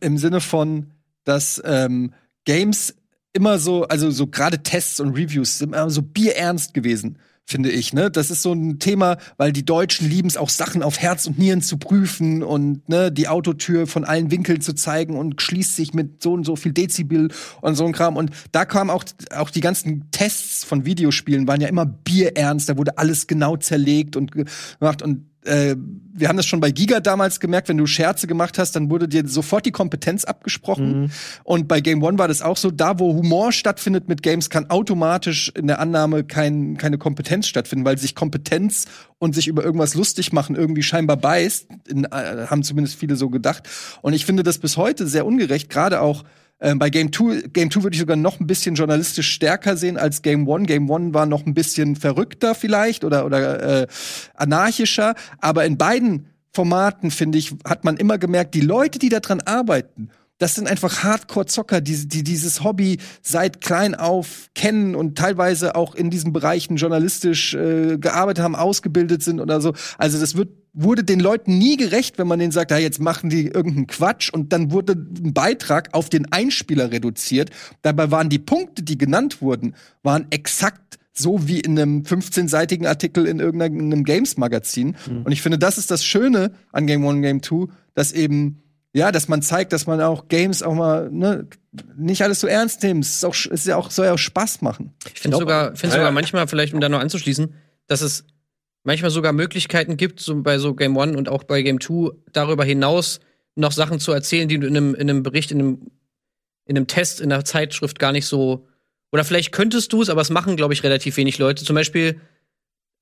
[0.00, 0.92] im Sinne von,
[1.24, 2.14] dass ähm,
[2.44, 2.94] Games
[3.32, 7.92] immer so, also so gerade Tests und Reviews sind immer so bierernst gewesen finde ich.
[7.92, 8.10] Ne?
[8.10, 11.38] Das ist so ein Thema, weil die Deutschen lieben es auch Sachen auf Herz und
[11.38, 15.92] Nieren zu prüfen und ne, die Autotür von allen Winkeln zu zeigen und schließt sich
[15.92, 17.30] mit so und so viel Dezibel
[17.60, 18.16] und so ein Kram.
[18.16, 19.04] Und da kamen auch,
[19.34, 24.16] auch die ganzen Tests von Videospielen, waren ja immer bierernst, da wurde alles genau zerlegt
[24.16, 25.76] und gemacht und äh,
[26.16, 29.08] wir haben das schon bei Giga damals gemerkt, wenn du Scherze gemacht hast, dann wurde
[29.08, 31.02] dir sofort die Kompetenz abgesprochen.
[31.02, 31.10] Mhm.
[31.42, 34.70] Und bei Game One war das auch so, da wo Humor stattfindet mit Games, kann
[34.70, 38.84] automatisch in der Annahme kein, keine Kompetenz stattfinden, weil sich Kompetenz
[39.18, 43.28] und sich über irgendwas lustig machen irgendwie scheinbar beißt, in, äh, haben zumindest viele so
[43.28, 43.68] gedacht.
[44.00, 46.24] Und ich finde das bis heute sehr ungerecht, gerade auch
[46.64, 49.98] ähm, bei Game 2, Game 2 würde ich sogar noch ein bisschen journalistisch stärker sehen
[49.98, 50.66] als Game 1.
[50.66, 53.86] Game 1 war noch ein bisschen verrückter vielleicht oder, oder äh,
[54.34, 55.14] anarchischer.
[55.40, 60.08] Aber in beiden Formaten, finde ich, hat man immer gemerkt, die Leute, die daran arbeiten,
[60.38, 65.94] das sind einfach Hardcore-Zocker, die, die dieses Hobby seit klein auf kennen und teilweise auch
[65.94, 69.74] in diesen Bereichen journalistisch äh, gearbeitet haben, ausgebildet sind oder so.
[69.98, 73.30] Also das wird wurde den Leuten nie gerecht, wenn man denen sagt, ja, jetzt machen
[73.30, 77.50] die irgendeinen Quatsch und dann wurde ein Beitrag auf den Einspieler reduziert.
[77.82, 83.26] Dabei waren die Punkte, die genannt wurden, waren exakt so wie in einem 15-seitigen Artikel
[83.26, 84.96] in irgendeinem Games-Magazin.
[85.08, 85.22] Mhm.
[85.22, 88.63] Und ich finde, das ist das Schöne an Game One, Game Two, dass eben
[88.94, 91.48] ja, dass man zeigt, dass man auch Games auch mal ne,
[91.96, 93.04] nicht alles so ernst nimmt.
[93.04, 94.94] Es ist, auch, es ist ja auch, soll ja auch Spaß machen.
[95.12, 97.52] Ich finde sogar, finde ja, sogar manchmal, vielleicht um da noch anzuschließen,
[97.88, 98.24] dass es
[98.84, 102.64] manchmal sogar Möglichkeiten gibt, so bei so Game One und auch bei Game Two darüber
[102.64, 103.18] hinaus
[103.56, 105.90] noch Sachen zu erzählen, die du in einem, in einem Bericht, in einem,
[106.64, 108.68] in einem Test, in einer Zeitschrift gar nicht so.
[109.10, 111.64] Oder vielleicht könntest du es, aber es machen, glaube ich, relativ wenig Leute.
[111.64, 112.20] Zum Beispiel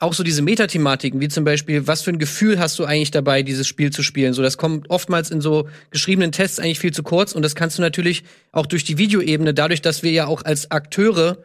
[0.03, 3.43] auch so diese Metathematiken, wie zum Beispiel, was für ein Gefühl hast du eigentlich dabei,
[3.43, 4.35] dieses Spiel zu spielen?
[4.35, 7.79] So, das kommt oftmals in so geschriebenen Tests eigentlich viel zu kurz und das kannst
[7.79, 11.39] du natürlich auch durch die Videoebene, dadurch, dass wir ja auch als Akteure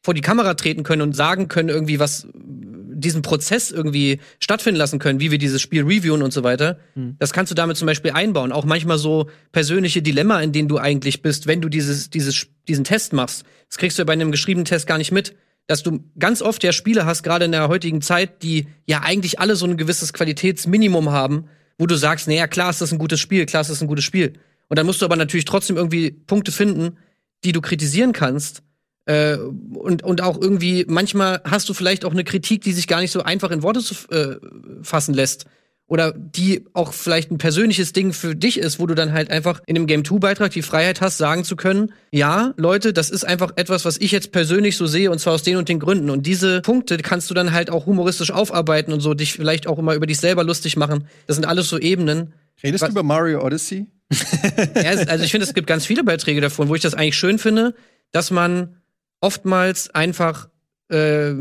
[0.00, 4.98] vor die Kamera treten können und sagen können, irgendwie, was diesen Prozess irgendwie stattfinden lassen
[4.98, 6.78] können, wie wir dieses Spiel reviewen und so weiter.
[6.94, 7.16] Mhm.
[7.18, 8.52] Das kannst du damit zum Beispiel einbauen.
[8.52, 12.84] Auch manchmal so persönliche Dilemma, in denen du eigentlich bist, wenn du dieses, dieses, diesen
[12.84, 13.44] Test machst.
[13.68, 15.34] Das kriegst du ja bei einem geschriebenen Test gar nicht mit
[15.68, 19.38] dass du ganz oft ja Spiele hast, gerade in der heutigen Zeit, die ja eigentlich
[19.38, 21.44] alle so ein gewisses Qualitätsminimum haben,
[21.78, 24.04] wo du sagst, naja, klar ist das ein gutes Spiel, klar ist das ein gutes
[24.04, 24.32] Spiel.
[24.68, 26.96] Und dann musst du aber natürlich trotzdem irgendwie Punkte finden,
[27.44, 28.62] die du kritisieren kannst.
[29.04, 33.00] Äh, und, und auch irgendwie, manchmal hast du vielleicht auch eine Kritik, die sich gar
[33.00, 34.36] nicht so einfach in Worte zu, äh,
[34.82, 35.46] fassen lässt
[35.88, 39.60] oder die auch vielleicht ein persönliches Ding für dich ist, wo du dann halt einfach
[39.66, 43.24] in dem Game 2 Beitrag die Freiheit hast, sagen zu können, ja, Leute, das ist
[43.24, 46.10] einfach etwas, was ich jetzt persönlich so sehe und zwar aus den und den Gründen
[46.10, 49.78] und diese Punkte kannst du dann halt auch humoristisch aufarbeiten und so dich vielleicht auch
[49.78, 51.08] immer über dich selber lustig machen.
[51.26, 52.34] Das sind alles so Ebenen.
[52.62, 53.86] Redest du über Mario Odyssey?
[54.74, 57.38] ja, also ich finde, es gibt ganz viele Beiträge davon, wo ich das eigentlich schön
[57.38, 57.74] finde,
[58.12, 58.76] dass man
[59.20, 60.48] oftmals einfach
[60.90, 61.32] äh,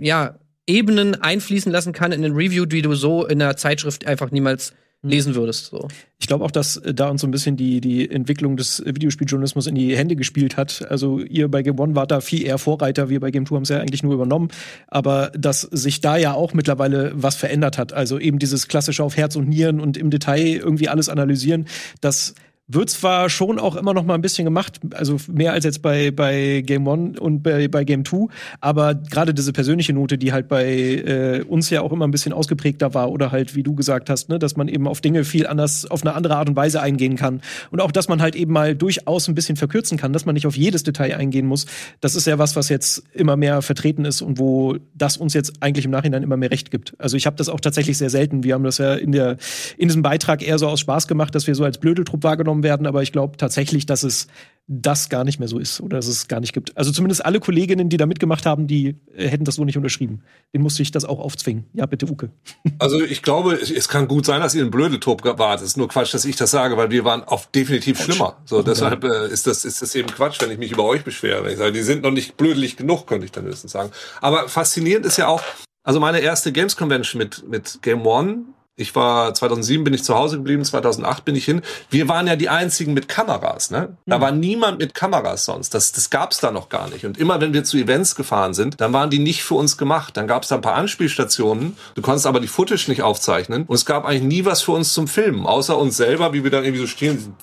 [0.00, 4.30] ja Ebenen einfließen lassen kann in ein Review, die du so in der Zeitschrift einfach
[4.30, 4.72] niemals
[5.02, 5.10] hm.
[5.10, 5.66] lesen würdest.
[5.66, 5.88] So.
[6.18, 9.66] Ich glaube auch, dass äh, da uns so ein bisschen die, die Entwicklung des Videospieljournalismus
[9.66, 10.86] in die Hände gespielt hat.
[10.88, 13.64] Also ihr bei Game One wart da viel eher Vorreiter, wir bei Game Two haben
[13.64, 14.48] es ja eigentlich nur übernommen.
[14.88, 17.92] Aber dass sich da ja auch mittlerweile was verändert hat.
[17.92, 21.66] Also eben dieses klassische auf Herz und Nieren und im Detail irgendwie alles analysieren,
[22.00, 22.34] das
[22.66, 26.10] wird zwar schon auch immer noch mal ein bisschen gemacht, also mehr als jetzt bei,
[26.10, 28.28] bei Game One und bei, bei Game Two,
[28.60, 32.32] aber gerade diese persönliche Note, die halt bei äh, uns ja auch immer ein bisschen
[32.32, 35.46] ausgeprägter war oder halt, wie du gesagt hast, ne, dass man eben auf Dinge viel
[35.46, 38.52] anders, auf eine andere Art und Weise eingehen kann und auch, dass man halt eben
[38.52, 41.66] mal durchaus ein bisschen verkürzen kann, dass man nicht auf jedes Detail eingehen muss.
[42.00, 45.54] Das ist ja was, was jetzt immer mehr vertreten ist und wo das uns jetzt
[45.60, 46.94] eigentlich im Nachhinein immer mehr Recht gibt.
[46.98, 48.42] Also ich habe das auch tatsächlich sehr selten.
[48.42, 49.36] Wir haben das ja in der
[49.76, 52.86] in diesem Beitrag eher so aus Spaß gemacht, dass wir so als Blödeltrupp wahrgenommen werden,
[52.86, 54.28] aber ich glaube tatsächlich, dass es
[54.66, 56.76] das gar nicht mehr so ist oder dass es gar nicht gibt.
[56.76, 60.22] Also zumindest alle Kolleginnen, die da mitgemacht haben, die äh, hätten das wohl nicht unterschrieben.
[60.54, 61.64] Den musste ich das auch aufzwingen.
[61.74, 62.30] Ja, bitte, Uke.
[62.78, 65.60] Also ich glaube, es kann gut sein, dass ihr ein Blödeltrupp wart.
[65.60, 68.06] Es ist nur Quatsch, dass ich das sage, weil wir waren auf definitiv Quatsch.
[68.06, 68.36] schlimmer.
[68.44, 71.44] So, deshalb äh, ist das ist das eben Quatsch, wenn ich mich über euch beschwere.
[71.44, 73.90] Wenn ich sage, die sind noch nicht blödelig genug, könnte ich dann höchstens sagen.
[74.20, 75.42] Aber faszinierend ist ja auch,
[75.82, 78.44] also meine erste Games Convention mit mit Game One
[78.76, 81.62] ich war 2007 bin ich zu Hause geblieben, 2008 bin ich hin.
[81.90, 83.96] Wir waren ja die einzigen mit Kameras, ne?
[84.06, 84.22] Da mhm.
[84.22, 85.74] war niemand mit Kameras sonst.
[85.74, 87.04] Das das gab's da noch gar nicht.
[87.06, 90.16] Und immer wenn wir zu Events gefahren sind, dann waren die nicht für uns gemacht.
[90.16, 91.76] Dann gab's da ein paar Anspielstationen.
[91.94, 94.92] Du konntest aber die Footage nicht aufzeichnen und es gab eigentlich nie was für uns
[94.92, 97.36] zum Filmen, außer uns selber, wie wir dann irgendwie so stehen.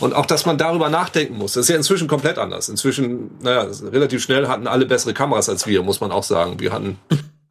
[0.00, 1.52] Und auch, dass man darüber nachdenken muss.
[1.52, 2.68] Das ist ja inzwischen komplett anders.
[2.68, 6.58] Inzwischen, naja, relativ schnell hatten alle bessere Kameras als wir, muss man auch sagen.
[6.58, 6.98] Wir hatten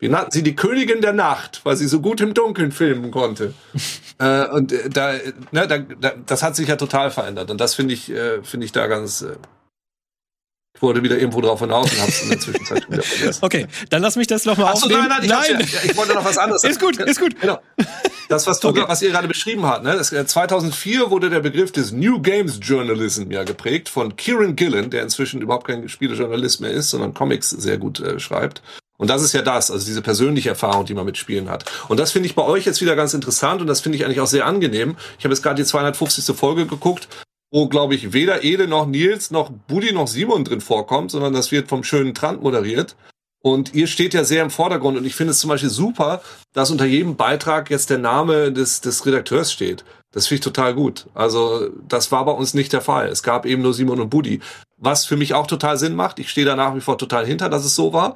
[0.01, 3.53] wir nannten sie die Königin der Nacht, weil sie so gut im Dunkeln filmen konnte.
[4.17, 5.13] äh, und äh, da,
[5.51, 7.51] ne, da, da, das hat sich ja total verändert.
[7.51, 9.21] Und das finde ich, äh, finde ich da ganz.
[9.21, 9.35] Äh,
[10.73, 13.39] ich wurde wieder irgendwo drauf hinaus und hab's in der Zwischenzeit wieder vergessen.
[13.45, 15.07] Okay, dann lass mich das nochmal aufnehmen.
[15.07, 15.67] Nein, nein, ich, nein.
[15.71, 16.71] Ja, ich wollte noch was anderes sagen.
[16.73, 17.39] Ist gut, ist gut.
[17.39, 17.59] Genau.
[18.27, 18.85] Das, was, du, okay.
[18.87, 19.95] was ihr gerade beschrieben habt, ne?
[19.95, 24.89] Das, 2004 äh, wurde der Begriff des New Games Journalism ja geprägt von Kieran Gillen,
[24.89, 28.63] der inzwischen überhaupt kein Spielejournalist mehr ist, sondern Comics sehr gut äh, schreibt.
[29.01, 31.65] Und das ist ja das, also diese persönliche Erfahrung, die man mit Spielen hat.
[31.87, 34.19] Und das finde ich bei euch jetzt wieder ganz interessant und das finde ich eigentlich
[34.19, 34.95] auch sehr angenehm.
[35.17, 36.35] Ich habe jetzt gerade die 250.
[36.35, 37.07] Folge geguckt,
[37.49, 41.51] wo, glaube ich, weder Ede noch Nils noch Budi noch Simon drin vorkommt, sondern das
[41.51, 42.95] wird vom schönen Trant moderiert.
[43.41, 46.21] Und ihr steht ja sehr im Vordergrund und ich finde es zum Beispiel super,
[46.53, 49.83] dass unter jedem Beitrag jetzt der Name des, des Redakteurs steht.
[50.11, 51.07] Das finde ich total gut.
[51.15, 53.07] Also das war bei uns nicht der Fall.
[53.07, 54.41] Es gab eben nur Simon und Budi.
[54.77, 56.19] Was für mich auch total Sinn macht.
[56.19, 58.15] Ich stehe da nach wie vor total hinter, dass es so war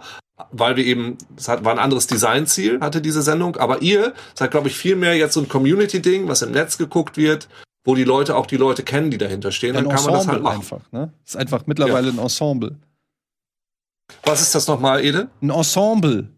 [0.52, 4.68] weil wir eben, es war ein anderes Designziel, hatte diese Sendung, aber ihr seid, glaube
[4.68, 7.48] ich, viel mehr jetzt so ein Community-Ding, was im Netz geguckt wird,
[7.86, 10.28] wo die Leute auch die Leute kennen, die dahinter stehen, dann kann Ensemble man das
[10.28, 10.58] halt machen.
[10.58, 11.14] einfach, ne?
[11.26, 12.14] ist einfach mittlerweile ja.
[12.14, 12.76] ein Ensemble.
[14.24, 15.30] Was ist das nochmal, Ede?
[15.42, 16.30] Ein Ensemble.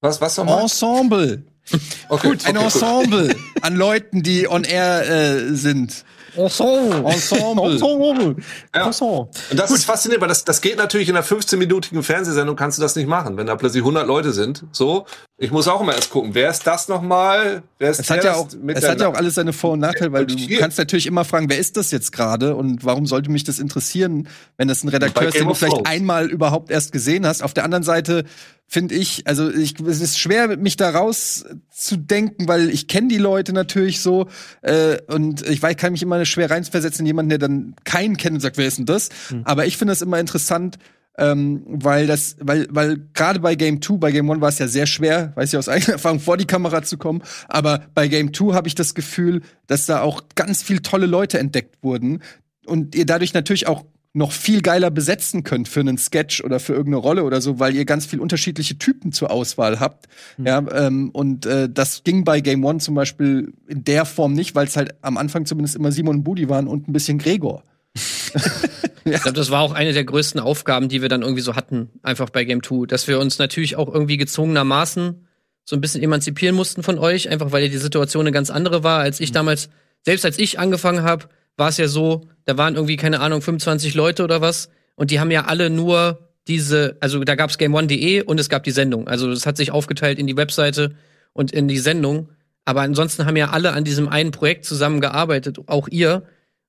[0.00, 0.62] Was, was nochmal?
[0.62, 1.42] Ensemble.
[2.08, 3.36] Okay, Gut, ein okay, Ensemble gut.
[3.62, 6.04] an Leuten, die on air äh, sind.
[6.36, 7.10] Ensemble.
[7.10, 7.72] Ensemble.
[7.72, 8.36] Ensemble.
[8.74, 8.86] Ja.
[8.86, 9.28] Ensemble.
[9.50, 9.78] Und das Gut.
[9.78, 13.08] ist faszinierend, weil das, das geht natürlich in einer 15-minütigen Fernsehsendung kannst du das nicht
[13.08, 14.64] machen, wenn da plötzlich 100 Leute sind.
[14.72, 15.06] So,
[15.38, 17.62] ich muss auch immer erst gucken, wer ist das nochmal?
[17.78, 20.10] Wer ist es hat ja auch, es hat ja auch alles seine Vor- und Nachteile,
[20.12, 23.44] weil du kannst natürlich immer fragen, wer ist das jetzt gerade und warum sollte mich
[23.44, 27.42] das interessieren, wenn das ein Redakteur ist, den du vielleicht einmal überhaupt erst gesehen hast.
[27.42, 28.24] Auf der anderen Seite
[28.66, 33.52] finde ich, also ich, es ist schwer, mich da rauszudenken, weil ich kenne die Leute
[33.52, 34.28] natürlich so
[34.62, 38.36] äh, und ich weiß, kann mich immer schwer reinversetzen in jemanden, der dann keinen kennt
[38.36, 39.10] und sagt, wer ist denn das?
[39.30, 39.42] Mhm.
[39.44, 40.78] Aber ich finde das immer interessant,
[41.18, 44.68] ähm, weil das, weil, weil gerade bei Game 2, bei Game 1 war es ja
[44.68, 47.22] sehr schwer, weiß ich aus eigener Erfahrung, vor die Kamera zu kommen.
[47.48, 51.38] Aber bei Game 2 habe ich das Gefühl, dass da auch ganz viel tolle Leute
[51.38, 52.22] entdeckt wurden
[52.66, 53.84] und ihr dadurch natürlich auch
[54.16, 57.74] noch viel geiler besetzen könnt für einen Sketch oder für irgendeine Rolle oder so, weil
[57.74, 60.08] ihr ganz viel unterschiedliche Typen zur Auswahl habt.
[60.38, 60.46] Mhm.
[60.46, 64.54] Ja, ähm, und äh, das ging bei Game One zum Beispiel in der Form nicht,
[64.54, 67.62] weil es halt am Anfang zumindest immer Simon und Budi waren und ein bisschen Gregor.
[69.14, 71.90] Ich glaube, das war auch eine der größten Aufgaben, die wir dann irgendwie so hatten,
[72.02, 75.26] einfach bei Game 2, dass wir uns natürlich auch irgendwie gezwungenermaßen
[75.64, 79.00] so ein bisschen emanzipieren mussten von euch, einfach weil die Situation eine ganz andere war,
[79.00, 79.34] als ich mhm.
[79.34, 79.68] damals,
[80.02, 83.94] selbst als ich angefangen habe, war es ja so, da waren irgendwie, keine Ahnung, 25
[83.94, 84.68] Leute oder was.
[84.94, 88.70] Und die haben ja alle nur diese, also da gab's GameOne.de und es gab die
[88.70, 89.08] Sendung.
[89.08, 90.94] Also das hat sich aufgeteilt in die Webseite
[91.32, 92.28] und in die Sendung.
[92.64, 96.24] Aber ansonsten haben ja alle an diesem einen Projekt zusammengearbeitet, auch ihr.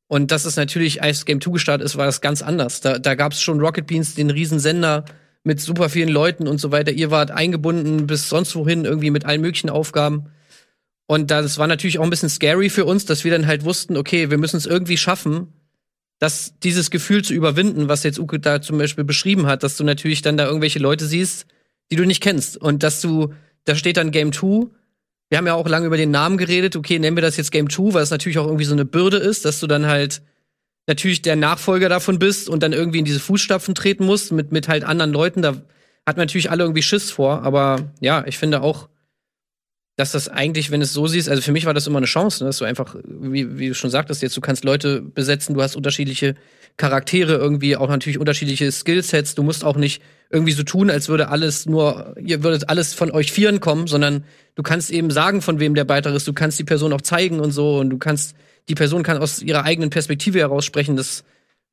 [0.07, 2.81] Und das ist natürlich, als Game 2 gestartet ist, war das ganz anders.
[2.81, 5.05] Da, da gab es schon Rocket Beans, den Riesensender
[5.43, 6.91] mit super vielen Leuten und so weiter.
[6.91, 10.27] Ihr wart eingebunden bis sonst wohin, irgendwie mit allen möglichen Aufgaben.
[11.07, 13.95] Und das war natürlich auch ein bisschen scary für uns, dass wir dann halt wussten,
[13.97, 15.53] okay, wir müssen es irgendwie schaffen,
[16.19, 19.83] dass dieses Gefühl zu überwinden, was jetzt Uke da zum Beispiel beschrieben hat, dass du
[19.83, 21.45] natürlich dann da irgendwelche Leute siehst,
[21.91, 22.57] die du nicht kennst.
[22.57, 23.33] Und dass du,
[23.65, 24.67] da steht dann Game 2.
[25.29, 26.75] Wir haben ja auch lange über den Namen geredet.
[26.75, 29.17] Okay, nennen wir das jetzt Game 2, weil es natürlich auch irgendwie so eine Bürde
[29.17, 30.21] ist, dass du dann halt
[30.87, 34.69] natürlich der Nachfolger davon bist und dann irgendwie in diese Fußstapfen treten musst mit, mit
[34.69, 35.41] halt anderen Leuten.
[35.41, 35.49] Da
[36.05, 37.43] hat man natürlich alle irgendwie Schiss vor.
[37.43, 38.87] Aber ja, ich finde auch,
[39.97, 42.43] dass das eigentlich, wenn es so siehst, also für mich war das immer eine Chance,
[42.43, 42.49] ne?
[42.49, 45.75] dass du einfach, wie, wie du schon sagtest, jetzt du kannst Leute besetzen, du hast
[45.75, 46.35] unterschiedliche
[46.77, 49.33] Charaktere irgendwie, auch natürlich unterschiedliche Skillsets.
[49.33, 53.09] Du musst auch nicht irgendwie so tun, als würde alles nur, ihr würdet alles von
[53.09, 56.27] euch Vieren kommen, sondern du kannst eben sagen, von wem der Beitrag ist.
[56.27, 58.35] Du kannst die Person auch zeigen und so und du kannst,
[58.69, 60.95] die Person kann aus ihrer eigenen Perspektive heraus sprechen.
[60.95, 61.23] Das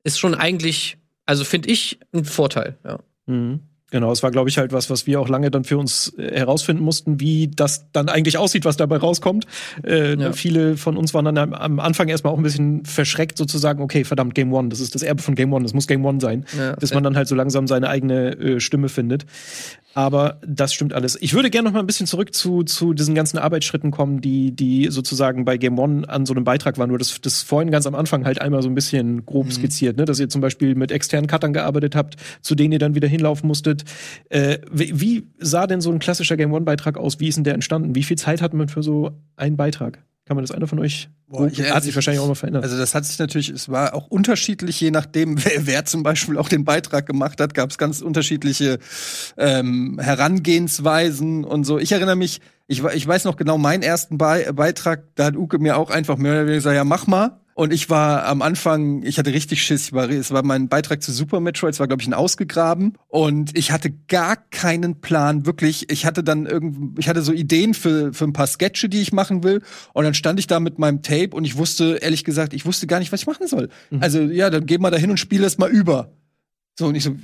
[0.03, 3.01] ist schon eigentlich, also finde ich, ein Vorteil, ja.
[3.27, 3.61] Mhm.
[3.91, 6.39] Genau, es war, glaube ich, halt was, was wir auch lange dann für uns äh,
[6.39, 9.47] herausfinden mussten, wie das dann eigentlich aussieht, was dabei rauskommt.
[9.85, 10.33] Äh, ja.
[10.33, 14.05] Viele von uns waren dann am, am, Anfang erstmal auch ein bisschen verschreckt, sozusagen, okay,
[14.05, 16.45] verdammt, Game One, das ist das Erbe von Game One, das muss Game One sein,
[16.59, 19.27] ja, bis man dann halt so langsam seine eigene äh, Stimme findet.
[19.95, 21.17] Aber das stimmt alles.
[21.21, 24.51] Ich würde gerne noch mal ein bisschen zurück zu, zu diesen ganzen Arbeitsschritten kommen, die,
[24.51, 26.89] die sozusagen bei Game One an so einem Beitrag waren.
[26.89, 29.51] Nur das, das vorhin ganz am Anfang halt einmal so ein bisschen grob mhm.
[29.53, 30.05] skizziert, ne?
[30.05, 33.47] dass ihr zum Beispiel mit externen Cuttern gearbeitet habt, zu denen ihr dann wieder hinlaufen
[33.47, 33.74] musstet.
[34.29, 37.21] Äh, wie, wie sah denn so ein klassischer Game One-Beitrag aus?
[37.21, 37.95] Wie ist denn der entstanden?
[37.95, 40.05] Wie viel Zeit hat man für so einen Beitrag?
[40.27, 41.11] Kann man das einer von euch?
[41.27, 42.65] Boah, ich, hat sich wahrscheinlich auch mal verändert.
[42.65, 46.39] Also das hat sich natürlich, es war auch unterschiedlich, je nachdem, wer, wer zum Beispiel
[46.39, 48.79] auch den Beitrag gemacht hat, gab es ganz unterschiedliche
[49.37, 51.79] ähm, Herangehensweisen und so.
[51.79, 55.59] Ich erinnere mich, ich, ich weiß noch genau meinen ersten Be Beitrag, da hat Uke
[55.59, 57.41] mir auch einfach mehr oder weniger gesagt, ja mach mal.
[57.55, 59.87] Und ich war am Anfang, ich hatte richtig Schiss.
[59.87, 62.95] Ich war, es war mein Beitrag zu Super Metroid, es war, glaube ich, ein Ausgegraben.
[63.07, 65.91] Und ich hatte gar keinen Plan, wirklich.
[65.91, 69.13] Ich hatte dann irgendwie, ich hatte so Ideen für, für ein paar Sketche, die ich
[69.13, 69.63] machen will.
[69.93, 72.89] Und dann stand ich da mit meinem Tape und ich wusste, ehrlich gesagt, ich wusste
[72.89, 73.69] gar nicht, was ich machen soll.
[73.91, 74.03] Mhm.
[74.03, 76.13] Also, ja, dann geh mal dahin und spiele es mal über.
[76.77, 77.15] So, und ich so,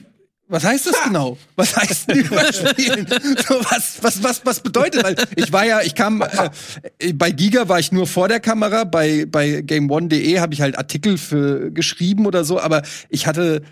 [0.51, 1.39] was heißt das genau?
[1.57, 3.07] Was heißt denn überspielen?
[3.47, 5.05] so, was, was, was, was bedeutet?
[5.05, 8.85] Weil ich war ja, ich kam äh, bei Giga war ich nur vor der Kamera,
[8.85, 13.63] bei bei GameOne.de habe ich halt Artikel für geschrieben oder so, aber ich hatte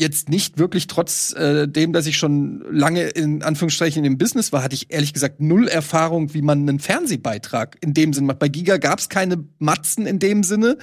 [0.00, 4.62] jetzt nicht wirklich trotz äh, dem, dass ich schon lange in Anführungsstrichen im Business war,
[4.62, 8.38] hatte ich ehrlich gesagt null Erfahrung, wie man einen Fernsehbeitrag in dem Sinne macht.
[8.38, 10.78] Bei Giga gab es keine Matzen in dem Sinne.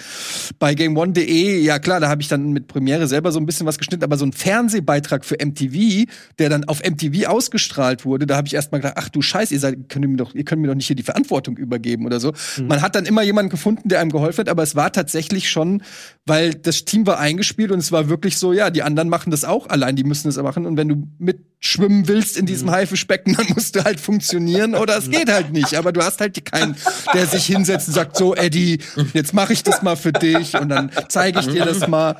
[0.59, 3.77] Bei GameOne.de, ja klar, da habe ich dann mit Premiere selber so ein bisschen was
[3.77, 8.47] geschnitten, aber so ein Fernsehbeitrag für MTV, der dann auf MTV ausgestrahlt wurde, da habe
[8.47, 10.67] ich erst mal gedacht, ach du Scheiß, ihr seid, könnt mir doch, ihr könnt mir
[10.67, 12.33] doch nicht hier die Verantwortung übergeben oder so.
[12.57, 12.67] Mhm.
[12.67, 15.83] Man hat dann immer jemanden gefunden, der einem geholfen hat, aber es war tatsächlich schon,
[16.25, 19.31] weil das Team war eingespielt und es war wirklich so, ja, die anderen anderen machen
[19.31, 20.65] das auch allein, die müssen es machen.
[20.65, 22.73] Und wenn du mitschwimmen willst in diesem mhm.
[22.73, 25.75] Haifischbecken, dann musst du halt funktionieren oder es geht halt nicht.
[25.75, 26.75] Aber du hast halt keinen,
[27.13, 28.79] der sich hinsetzt und sagt, so, Eddie,
[29.13, 32.15] jetzt mache ich das mal für dich und dann zeige ich dir das mal.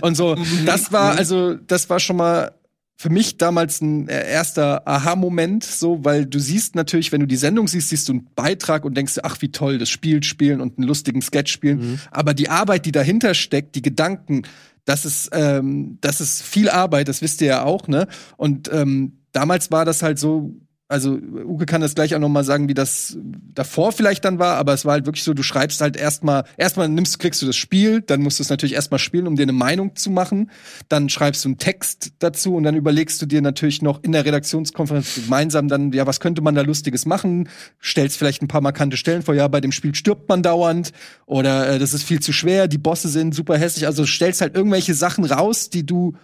[0.00, 0.36] Und so.
[0.66, 2.52] Das war, also, das war schon mal
[2.96, 7.36] für mich damals ein äh, erster Aha-Moment, so, weil du siehst natürlich, wenn du die
[7.36, 10.78] Sendung siehst, siehst du einen Beitrag und denkst, ach, wie toll, das Spiel spielen und
[10.78, 11.78] einen lustigen Sketch spielen.
[11.78, 12.00] Mhm.
[12.12, 14.42] Aber die Arbeit, die dahinter steckt, die Gedanken,
[14.84, 18.06] das ist, ähm, das ist viel Arbeit, das wisst ihr ja auch, ne?
[18.36, 20.54] Und ähm, damals war das halt so,
[20.92, 23.16] also Uke kann das gleich auch noch mal sagen, wie das
[23.54, 26.88] davor vielleicht dann war, aber es war halt wirklich so, du schreibst halt erstmal, erstmal
[26.88, 29.52] nimmst, klickst du das Spiel, dann musst du es natürlich erstmal spielen, um dir eine
[29.52, 30.50] Meinung zu machen,
[30.88, 34.24] dann schreibst du einen Text dazu und dann überlegst du dir natürlich noch in der
[34.24, 37.48] Redaktionskonferenz gemeinsam dann, ja, was könnte man da Lustiges machen,
[37.82, 40.92] stellst vielleicht ein paar markante Stellen vor, ja, bei dem Spiel stirbt man dauernd
[41.26, 44.54] oder äh, das ist viel zu schwer, die Bosse sind super hässlich, also stellst halt
[44.54, 46.14] irgendwelche Sachen raus, die du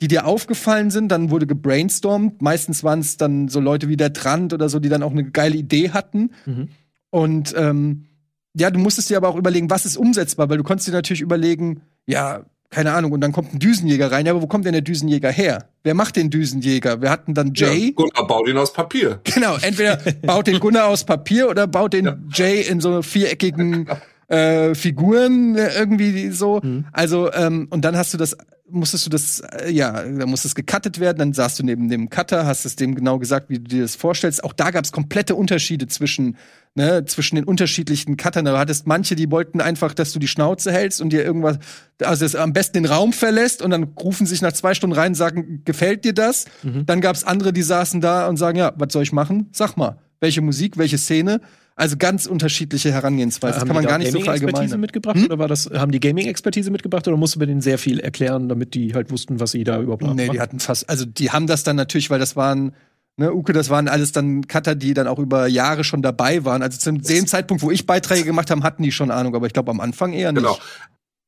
[0.00, 2.42] die dir aufgefallen sind, dann wurde gebrainstormt.
[2.42, 5.30] Meistens waren es dann so Leute wie der Trant oder so, die dann auch eine
[5.30, 6.32] geile Idee hatten.
[6.46, 6.68] Mhm.
[7.10, 8.06] Und ähm,
[8.54, 11.20] ja, du musstest dir aber auch überlegen, was ist umsetzbar, weil du konntest dir natürlich
[11.20, 14.26] überlegen, ja, keine Ahnung, und dann kommt ein Düsenjäger rein.
[14.26, 15.68] Ja, aber wo kommt denn der Düsenjäger her?
[15.84, 17.00] Wer macht den Düsenjäger?
[17.00, 17.86] Wir hatten dann Jay.
[17.86, 19.20] Ja, Gunnar baut ihn aus Papier.
[19.34, 22.18] Genau, entweder baut den Gunnar aus Papier oder baut den ja.
[22.32, 23.88] Jay in so viereckigen
[24.28, 26.60] äh, Figuren äh, irgendwie so.
[26.62, 26.86] Mhm.
[26.92, 28.36] Also, ähm, und dann hast du das
[28.68, 32.08] musstest du das, äh, ja, da muss es gecuttet werden, dann saßt du neben dem
[32.08, 34.42] Cutter, hast es dem genau gesagt, wie du dir das vorstellst.
[34.42, 36.36] Auch da gab es komplette Unterschiede zwischen,
[36.74, 38.46] ne, zwischen den unterschiedlichen Cuttern.
[38.46, 41.58] Du hattest manche, die wollten einfach, dass du die Schnauze hältst und dir irgendwas,
[42.02, 45.08] also das am besten den Raum verlässt und dann rufen sich nach zwei Stunden rein
[45.08, 46.46] und sagen, gefällt dir das?
[46.62, 46.86] Mhm.
[46.86, 49.48] Dann gab es andere, die saßen da und sagen, ja, was soll ich machen?
[49.52, 51.40] Sag mal, welche Musik, welche Szene?
[51.76, 53.58] Also ganz unterschiedliche Herangehensweisen.
[53.58, 54.78] Das kann man gar nicht so verallgemeinern.
[54.78, 55.24] mitgebracht hm?
[55.24, 58.48] oder war das haben die Gaming Expertise mitgebracht oder musst du denen sehr viel erklären,
[58.48, 60.16] damit die halt wussten, was sie da überhaupt machen?
[60.16, 62.72] Nee, die hatten fast also die haben das dann natürlich, weil das waren
[63.16, 66.62] Ne, Uke, das waren alles dann Cutter, die dann auch über Jahre schon dabei waren.
[66.62, 69.52] Also zu dem Zeitpunkt, wo ich Beiträge gemacht habe, hatten die schon Ahnung, aber ich
[69.52, 70.42] glaube am Anfang eher nicht.
[70.42, 70.58] Genau.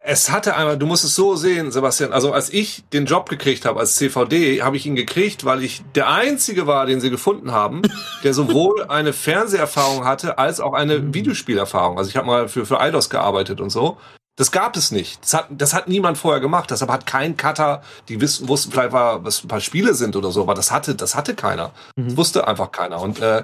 [0.08, 3.64] Es hatte einmal, du musst es so sehen, Sebastian, also als ich den Job gekriegt
[3.64, 7.50] habe als CVD, habe ich ihn gekriegt, weil ich der einzige war, den sie gefunden
[7.50, 7.82] haben,
[8.22, 11.12] der sowohl eine Fernseherfahrung hatte als auch eine mhm.
[11.12, 11.98] Videospielerfahrung.
[11.98, 13.96] Also ich habe mal für für Eidos gearbeitet und so.
[14.36, 15.24] Das gab es nicht.
[15.24, 16.70] Das hat, das hat niemand vorher gemacht.
[16.70, 20.42] Deshalb hat kein Cutter, die wissen, wussten vielleicht, was ein paar Spiele sind oder so,
[20.42, 21.72] aber das hatte, das hatte keiner.
[21.96, 22.10] Mhm.
[22.10, 23.00] Das wusste einfach keiner.
[23.00, 23.42] Und äh,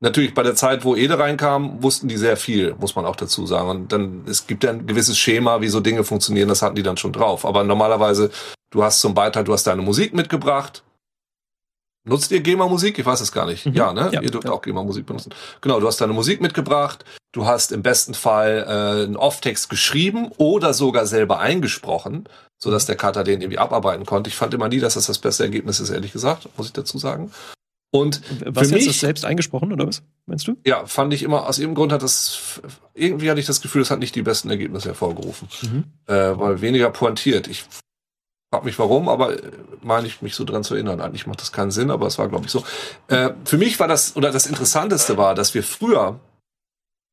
[0.00, 3.46] natürlich bei der Zeit, wo Ede reinkam, wussten die sehr viel, muss man auch dazu
[3.46, 3.68] sagen.
[3.68, 6.82] Und dann, es gibt ja ein gewisses Schema, wie so Dinge funktionieren, das hatten die
[6.82, 7.44] dann schon drauf.
[7.44, 8.30] Aber normalerweise,
[8.70, 10.82] du hast zum Beitrag, du hast deine Musik mitgebracht.
[12.08, 12.98] Nutzt ihr GEMA-Musik?
[12.98, 13.66] Ich weiß es gar nicht.
[13.66, 13.74] Mhm.
[13.74, 14.08] Ja, ne?
[14.10, 14.52] Ja, ihr dürft ja.
[14.52, 15.34] auch GEMA-Musik benutzen.
[15.60, 17.04] Genau, du hast deine Musik mitgebracht.
[17.32, 22.26] Du hast im besten Fall äh, einen Off-Text geschrieben oder sogar selber eingesprochen,
[22.58, 24.30] so dass der Kater den irgendwie abarbeiten konnte.
[24.30, 26.96] Ich fand immer nie, dass das das beste Ergebnis ist, ehrlich gesagt, muss ich dazu
[26.96, 27.30] sagen.
[27.92, 30.56] Und was für mich, das selbst eingesprochen oder was meinst du?
[30.64, 32.60] Ja, fand ich immer aus irgendeinem Grund hat das
[32.94, 35.84] irgendwie hatte ich das Gefühl, es hat nicht die besten Ergebnisse hervorgerufen, mhm.
[36.06, 37.48] äh, weil weniger pointiert.
[37.48, 37.64] Ich
[38.52, 39.50] frag mich warum, aber äh,
[39.82, 41.00] meine ich mich so dran zu erinnern.
[41.00, 42.64] Eigentlich macht das keinen Sinn, aber es war glaube ich so.
[43.08, 46.20] Äh, für mich war das oder das Interessanteste war, dass wir früher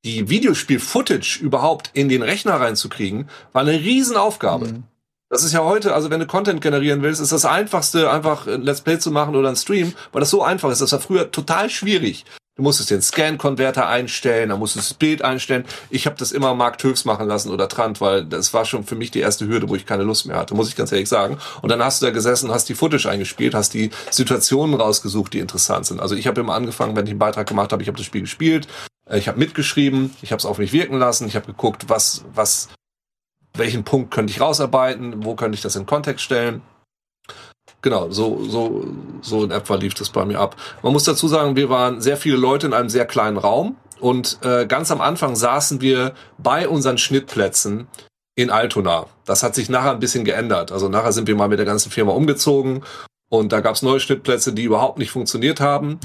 [0.05, 4.67] die Videospiel-Footage überhaupt in den Rechner reinzukriegen, war eine Riesenaufgabe.
[4.67, 4.83] Mhm.
[5.29, 8.61] Das ist ja heute, also wenn du Content generieren willst, ist das einfachste, einfach ein
[8.61, 10.81] Let's Play zu machen oder ein Stream, weil das so einfach ist.
[10.81, 12.23] Das war früher total schwierig.
[12.55, 15.65] Du musstest den Scan-Converter einstellen, dann musstest du das Bild einstellen.
[15.89, 18.95] Ich habe das immer Mark Höchst machen lassen oder Trant, weil das war schon für
[18.95, 21.37] mich die erste Hürde, wo ich keine Lust mehr hatte, muss ich ganz ehrlich sagen.
[21.61, 25.39] Und dann hast du da gesessen, hast die Footage eingespielt, hast die Situationen rausgesucht, die
[25.39, 25.99] interessant sind.
[25.99, 28.21] Also ich habe immer angefangen, wenn ich einen Beitrag gemacht habe, ich habe das Spiel
[28.21, 28.67] gespielt,
[29.07, 32.23] äh, ich habe mitgeschrieben, ich habe es auf mich wirken lassen, ich habe geguckt, was
[32.33, 32.69] was
[33.57, 36.61] welchen Punkt könnte ich rausarbeiten, wo könnte ich das in Kontext stellen.
[37.81, 38.87] Genau, so, so,
[39.21, 40.55] so in etwa lief das bei mir ab.
[40.81, 44.39] Man muss dazu sagen, wir waren sehr viele Leute in einem sehr kleinen Raum und
[44.43, 47.87] äh, ganz am Anfang saßen wir bei unseren Schnittplätzen
[48.35, 49.07] in Altona.
[49.25, 50.71] Das hat sich nachher ein bisschen geändert.
[50.71, 52.83] Also nachher sind wir mal mit der ganzen Firma umgezogen
[53.29, 55.99] und da gab es neue Schnittplätze, die überhaupt nicht funktioniert haben.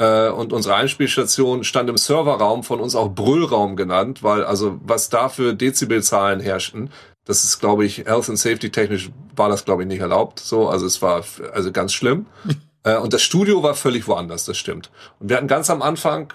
[0.00, 5.10] Äh, und unsere Einspielstation stand im Serverraum, von uns auch Brüllraum genannt, weil also was
[5.10, 6.90] da für Dezibelzahlen herrschten,
[7.26, 10.40] das ist, glaube ich, Health and Safety technisch war das, glaube ich, nicht erlaubt.
[10.40, 11.22] So, also es war
[11.52, 12.26] also ganz schlimm.
[12.82, 14.90] äh, und das Studio war völlig woanders, das stimmt.
[15.20, 16.32] Und wir hatten ganz am Anfang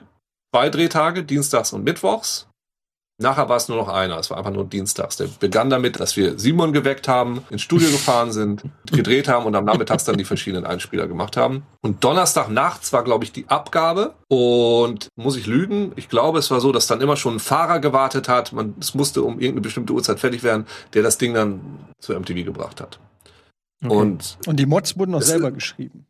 [0.53, 2.47] zwei Drehtage, dienstags und mittwochs.
[3.17, 5.15] Nachher war es nur noch einer, es war einfach nur dienstags.
[5.15, 9.55] Der begann damit, dass wir Simon geweckt haben, ins Studio gefahren sind, gedreht haben und
[9.55, 11.63] am Nachmittags dann die verschiedenen Einspieler gemacht haben.
[11.81, 14.15] Und Donnerstag nachts war, glaube ich, die Abgabe.
[14.27, 17.79] Und muss ich lügen, ich glaube, es war so, dass dann immer schon ein Fahrer
[17.79, 18.51] gewartet hat.
[18.51, 21.61] Man, es musste um irgendeine bestimmte Uhrzeit fertig werden, der das Ding dann
[21.99, 22.99] zu MTV gebracht hat.
[23.81, 23.95] Okay.
[23.95, 26.05] Und, und die Mods wurden noch selber geschrieben.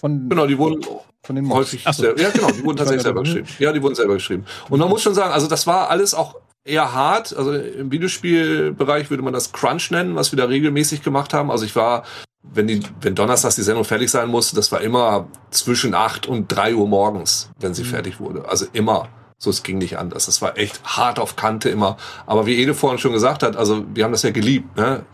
[0.00, 0.80] Von genau, die wurden
[1.22, 1.58] von den Mods.
[1.58, 2.04] häufig so.
[2.04, 3.46] ja genau, die wurden tatsächlich selber geschrieben.
[3.58, 4.46] Ja, die wurden selber geschrieben.
[4.70, 7.36] Und man muss schon sagen, also das war alles auch eher hart.
[7.36, 11.50] Also im Videospielbereich würde man das Crunch nennen, was wir da regelmäßig gemacht haben.
[11.50, 12.04] Also ich war,
[12.42, 16.48] wenn die, wenn Donnerstags die Sendung fertig sein musste, das war immer zwischen acht und
[16.48, 17.88] drei Uhr morgens, wenn sie mhm.
[17.88, 18.48] fertig wurde.
[18.48, 19.08] Also immer.
[19.36, 20.26] So, es ging nicht anders.
[20.26, 21.96] Das war echt hart auf Kante immer.
[22.26, 25.04] Aber wie Ede vorhin schon gesagt hat, also wir haben das ja geliebt, ne?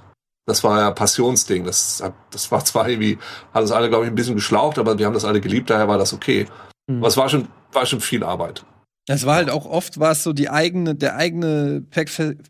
[0.46, 1.64] Das war ja Passionsding.
[1.64, 3.18] Das, das war zwar irgendwie,
[3.52, 5.88] hat uns alle, glaube ich, ein bisschen geschlaucht, aber wir haben das alle geliebt, daher
[5.88, 6.46] war das okay.
[6.86, 6.98] Mhm.
[6.98, 8.64] Aber es war schon, war schon viel Arbeit.
[9.08, 11.84] Es war halt auch oft war es so die eigene, der eigene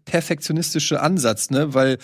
[0.05, 1.75] perfektionistische Ansatz, ne?
[1.75, 1.99] Weil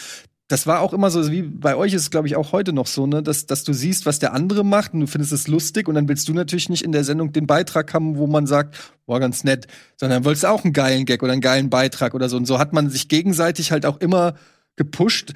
[0.48, 2.86] das war auch immer so, wie bei euch ist es, glaube ich, auch heute noch
[2.86, 5.88] so, ne, dass, dass du siehst, was der andere macht und du findest es lustig
[5.88, 8.76] und dann willst du natürlich nicht in der Sendung den Beitrag haben, wo man sagt,
[9.06, 9.66] boah, ganz nett,
[9.96, 12.36] sondern willst du auch einen geilen Gag oder einen geilen Beitrag oder so.
[12.36, 14.34] Und so hat man sich gegenseitig halt auch immer
[14.76, 15.32] gepusht,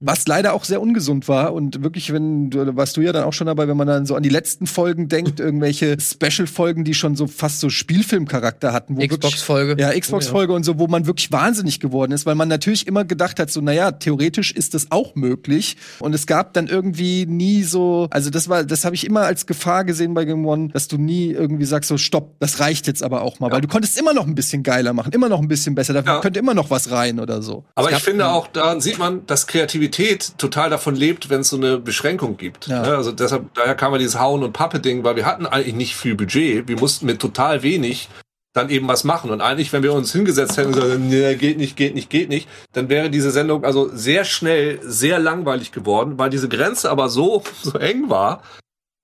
[0.00, 3.34] was leider auch sehr ungesund war und wirklich, wenn du warst du ja dann auch
[3.34, 7.16] schon dabei, wenn man dann so an die letzten Folgen denkt, irgendwelche Special-Folgen, die schon
[7.16, 8.96] so fast so Spielfilmcharakter hatten.
[8.96, 9.76] Xbox-Folge.
[9.78, 10.56] Ja, Xbox-Folge oh, ja.
[10.56, 13.60] und so, wo man wirklich wahnsinnig geworden ist, weil man natürlich immer gedacht hat, so,
[13.60, 15.76] naja, theoretisch ist das auch möglich.
[15.98, 19.44] Und es gab dann irgendwie nie so, also das war, das habe ich immer als
[19.44, 23.02] Gefahr gesehen bei Game One, dass du nie irgendwie sagst, so, stopp, das reicht jetzt
[23.02, 23.52] aber auch mal, ja.
[23.52, 26.00] weil du konntest immer noch ein bisschen geiler machen, immer noch ein bisschen besser, da
[26.00, 26.20] ja.
[26.20, 27.64] könnte immer noch was rein oder so.
[27.74, 31.50] Aber ich finde auch, da sieht man, dass Kreativität Kreativität total davon lebt, wenn es
[31.50, 32.66] so eine Beschränkung gibt.
[32.66, 32.86] Ja.
[32.86, 35.96] Ja, also deshalb, daher kam ja dieses Hauen und Pappe-Ding, weil wir hatten eigentlich nicht
[35.96, 36.68] viel Budget.
[36.68, 38.08] Wir mussten mit total wenig
[38.52, 39.30] dann eben was machen.
[39.30, 42.28] Und eigentlich, wenn wir uns hingesetzt hätten und gesagt, nee, geht nicht, geht nicht, geht
[42.28, 47.08] nicht, dann wäre diese Sendung also sehr schnell sehr langweilig geworden, weil diese Grenze aber
[47.08, 48.42] so, so eng war,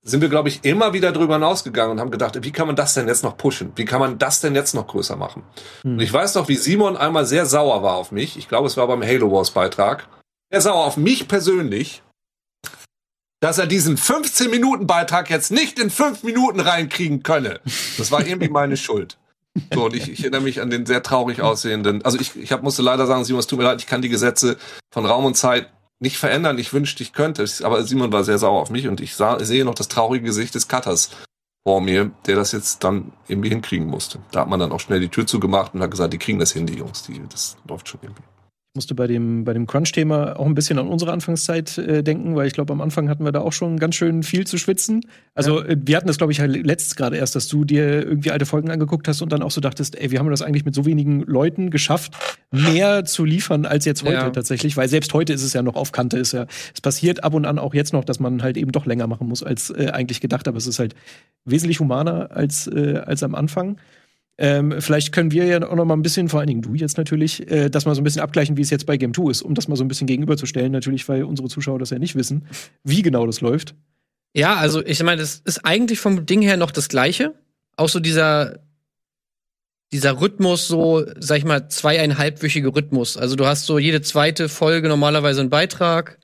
[0.03, 2.95] sind wir, glaube ich, immer wieder drüber hinausgegangen und haben gedacht, wie kann man das
[2.95, 3.73] denn jetzt noch pushen?
[3.75, 5.43] Wie kann man das denn jetzt noch größer machen?
[5.83, 5.95] Hm.
[5.95, 8.37] Und ich weiß noch, wie Simon einmal sehr sauer war auf mich.
[8.37, 10.09] Ich glaube, es war beim Halo Wars Beitrag
[10.51, 12.03] er sauer auf mich persönlich,
[13.41, 17.61] dass er diesen 15-Minuten-Beitrag jetzt nicht in fünf Minuten reinkriegen könne.
[17.99, 19.19] Das war irgendwie meine Schuld.
[19.73, 22.63] So, und ich, ich erinnere mich an den sehr traurig aussehenden, also ich, ich hab,
[22.63, 24.59] musste leider sagen, Simon, es tut mir leid, ich kann die Gesetze
[24.93, 26.59] von Raum und Zeit nicht verändern.
[26.59, 27.47] Ich wünschte, ich könnte.
[27.63, 30.55] Aber Simon war sehr sauer auf mich und ich sah, sehe noch das traurige Gesicht
[30.55, 31.11] des Cutters
[31.67, 34.19] vor mir, der das jetzt dann irgendwie hinkriegen musste.
[34.31, 36.53] Da hat man dann auch schnell die Tür zugemacht und hat gesagt, die kriegen das
[36.53, 37.05] hin, die Jungs.
[37.05, 38.23] Die, das läuft schon irgendwie.
[38.77, 42.47] Musste bei dem, bei dem Crunch-Thema auch ein bisschen an unsere Anfangszeit äh, denken, weil
[42.47, 45.01] ich glaube, am Anfang hatten wir da auch schon ganz schön viel zu schwitzen.
[45.35, 45.71] Also ja.
[45.71, 48.47] äh, wir hatten das, glaube ich, halt letztes gerade erst, dass du dir irgendwie alte
[48.47, 50.75] Folgen angeguckt hast und dann auch so dachtest, ey, wie haben wir das eigentlich mit
[50.75, 52.15] so wenigen Leuten geschafft,
[52.53, 54.31] mehr zu liefern als jetzt heute ja.
[54.31, 57.35] tatsächlich, weil selbst heute ist es ja noch auf Kante, ist ja, es passiert ab
[57.35, 59.91] und an auch jetzt noch, dass man halt eben doch länger machen muss als äh,
[59.93, 60.95] eigentlich gedacht, aber es ist halt
[61.45, 63.79] wesentlich humaner als, äh, als am Anfang.
[64.39, 66.99] Ähm, vielleicht können wir ja auch noch mal ein bisschen, vor allen Dingen du jetzt
[66.99, 69.43] natürlich, äh, das mal so ein bisschen abgleichen, wie es jetzt bei Game 2 ist,
[69.43, 72.47] um das mal so ein bisschen gegenüberzustellen, natürlich, weil unsere Zuschauer das ja nicht wissen,
[72.85, 73.75] wie genau das läuft.
[74.35, 77.33] Ja, also ich meine, das ist eigentlich vom Ding her noch das Gleiche.
[77.77, 78.59] Auch so dieser,
[79.93, 83.17] dieser Rhythmus, so, sag ich mal, zweieinhalbwöchige Rhythmus.
[83.17, 86.19] Also du hast so jede zweite Folge normalerweise einen Beitrag.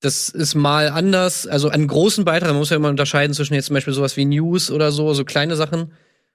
[0.00, 1.46] Das ist mal anders.
[1.46, 4.24] Also einen großen Beitrag, man muss ja immer unterscheiden zwischen jetzt zum Beispiel sowas wie
[4.24, 5.92] News oder so, so kleine Sachen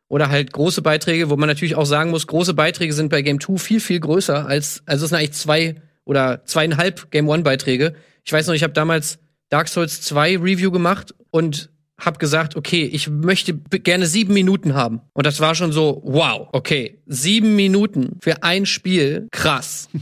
[0.08, 3.40] oder halt große Beiträge, wo man natürlich auch sagen muss, große Beiträge sind bei Game
[3.40, 5.76] 2 viel, viel größer als, also es sind eigentlich zwei
[6.06, 7.96] oder zweieinhalb Game 1 Beiträge.
[8.24, 12.84] Ich weiß noch, ich habe damals Dark Souls 2 Review gemacht und habe gesagt, okay,
[12.86, 15.02] ich möchte gerne sieben Minuten haben.
[15.14, 19.90] Und das war schon so, wow, okay, sieben Minuten für ein Spiel, krass.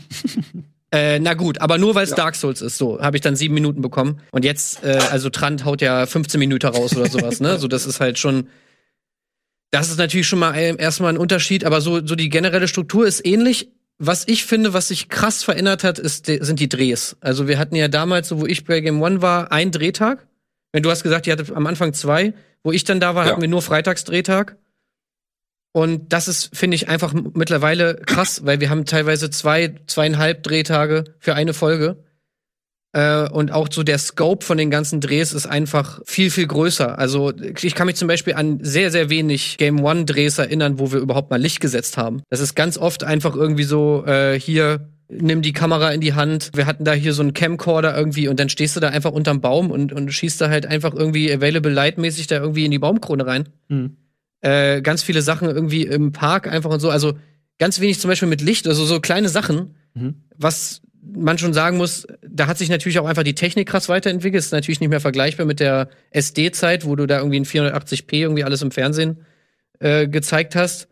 [0.94, 2.18] Äh, na gut, aber nur weil es ja.
[2.18, 4.20] Dark Souls ist, so habe ich dann sieben Minuten bekommen.
[4.32, 7.58] Und jetzt, äh, also Trant haut ja 15 Minuten raus oder sowas, ne?
[7.60, 8.50] So, das ist halt schon
[9.72, 13.26] das ist natürlich schon mal erstmal ein Unterschied, aber so, so die generelle Struktur ist
[13.26, 13.70] ähnlich.
[13.98, 17.16] Was ich finde, was sich krass verändert hat, ist, sind die Drehs.
[17.22, 20.28] Also wir hatten ja damals, so wo ich bei Game One war, einen Drehtag.
[20.74, 23.32] Wenn du hast gesagt, ihr hattet am Anfang zwei, wo ich dann da war, ja.
[23.32, 24.58] hatten wir nur Freitagsdrehtag.
[25.74, 31.06] Und das ist, finde ich, einfach mittlerweile krass, weil wir haben teilweise zwei, zweieinhalb Drehtage
[31.20, 32.04] für eine Folge.
[32.94, 37.00] Äh, und auch so der Scope von den ganzen Drehs ist einfach viel, viel größer.
[37.00, 41.00] Also ich kann mich zum Beispiel an sehr, sehr wenig Game One-Drehs erinnern, wo wir
[41.00, 42.22] überhaupt mal Licht gesetzt haben.
[42.30, 46.52] Das ist ganz oft einfach irgendwie so, äh, hier, nimm die Kamera in die Hand.
[46.54, 49.40] Wir hatten da hier so einen Camcorder irgendwie und dann stehst du da einfach unterm
[49.40, 53.26] Baum und, und schießt da halt einfach irgendwie Available Light-mäßig da irgendwie in die Baumkrone
[53.26, 53.50] rein.
[53.70, 53.98] Mhm.
[54.42, 56.90] Äh, ganz viele Sachen irgendwie im Park einfach und so.
[56.90, 57.14] Also
[57.58, 60.24] ganz wenig zum Beispiel mit Licht, also so kleine Sachen, mhm.
[60.36, 64.44] was man schon sagen muss, da hat sich natürlich auch einfach die Technik krass weiterentwickelt.
[64.44, 68.44] Ist natürlich nicht mehr vergleichbar mit der SD-Zeit, wo du da irgendwie in 480p irgendwie
[68.44, 69.26] alles im Fernsehen
[69.80, 70.88] äh, gezeigt hast.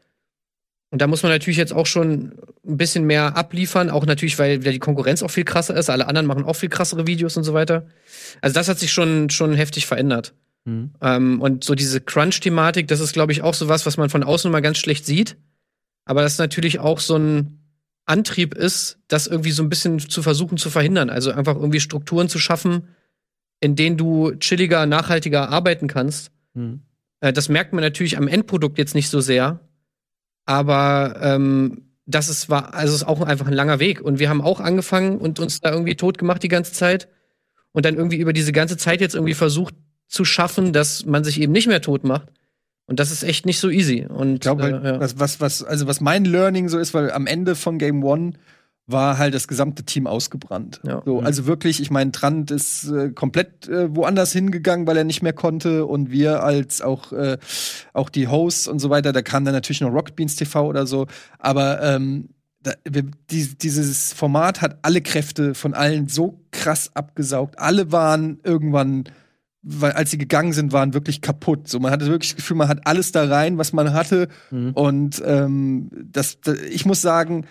[0.92, 2.34] Und da muss man natürlich jetzt auch schon
[2.66, 5.90] ein bisschen mehr abliefern, auch natürlich, weil die Konkurrenz auch viel krasser ist.
[5.90, 7.86] Alle anderen machen auch viel krassere Videos und so weiter.
[8.42, 10.34] Also das hat sich schon, schon heftig verändert.
[10.66, 10.92] Mhm.
[11.02, 14.24] Ähm, und so diese Crunch-Thematik, das ist, glaube ich, auch so was, was man von
[14.24, 15.38] außen immer ganz schlecht sieht.
[16.06, 17.59] Aber das ist natürlich auch so ein,
[18.10, 21.10] Antrieb ist, das irgendwie so ein bisschen zu versuchen zu verhindern.
[21.10, 22.88] Also einfach irgendwie Strukturen zu schaffen,
[23.60, 26.32] in denen du chilliger, nachhaltiger arbeiten kannst.
[26.54, 26.82] Mhm.
[27.22, 29.60] Äh, das merkt man natürlich am Endprodukt jetzt nicht so sehr.
[30.46, 34.02] Aber ähm, das ist, war, also ist auch einfach ein langer Weg.
[34.02, 37.08] Und wir haben auch angefangen und uns da irgendwie tot gemacht die ganze Zeit.
[37.72, 39.76] Und dann irgendwie über diese ganze Zeit jetzt irgendwie versucht
[40.08, 42.30] zu schaffen, dass man sich eben nicht mehr tot macht.
[42.90, 44.06] Und das ist echt nicht so easy.
[44.08, 45.00] Und ich glaube, äh, ja.
[45.00, 48.34] was, was, was, also was mein Learning so ist, weil am Ende von Game One
[48.88, 50.82] war halt das gesamte Team ausgebrannt.
[50.84, 51.04] Ja.
[51.06, 51.26] So, mhm.
[51.26, 55.34] also wirklich, ich meine, Trant ist äh, komplett äh, woanders hingegangen, weil er nicht mehr
[55.34, 57.38] konnte und wir als auch äh,
[57.94, 60.88] auch die Hosts und so weiter, da kam dann natürlich noch Rocket Beans TV oder
[60.88, 61.06] so,
[61.38, 62.30] aber ähm,
[62.64, 67.60] da, wir, die, dieses Format hat alle Kräfte von allen so krass abgesaugt.
[67.60, 69.06] Alle waren irgendwann
[69.62, 71.68] weil als sie gegangen sind, waren wirklich kaputt.
[71.68, 74.30] So, man hatte wirklich das Gefühl, man hat alles da rein, was man hatte.
[74.52, 74.72] Mhm.
[74.72, 77.46] Und ähm, das, das, ich muss sagen,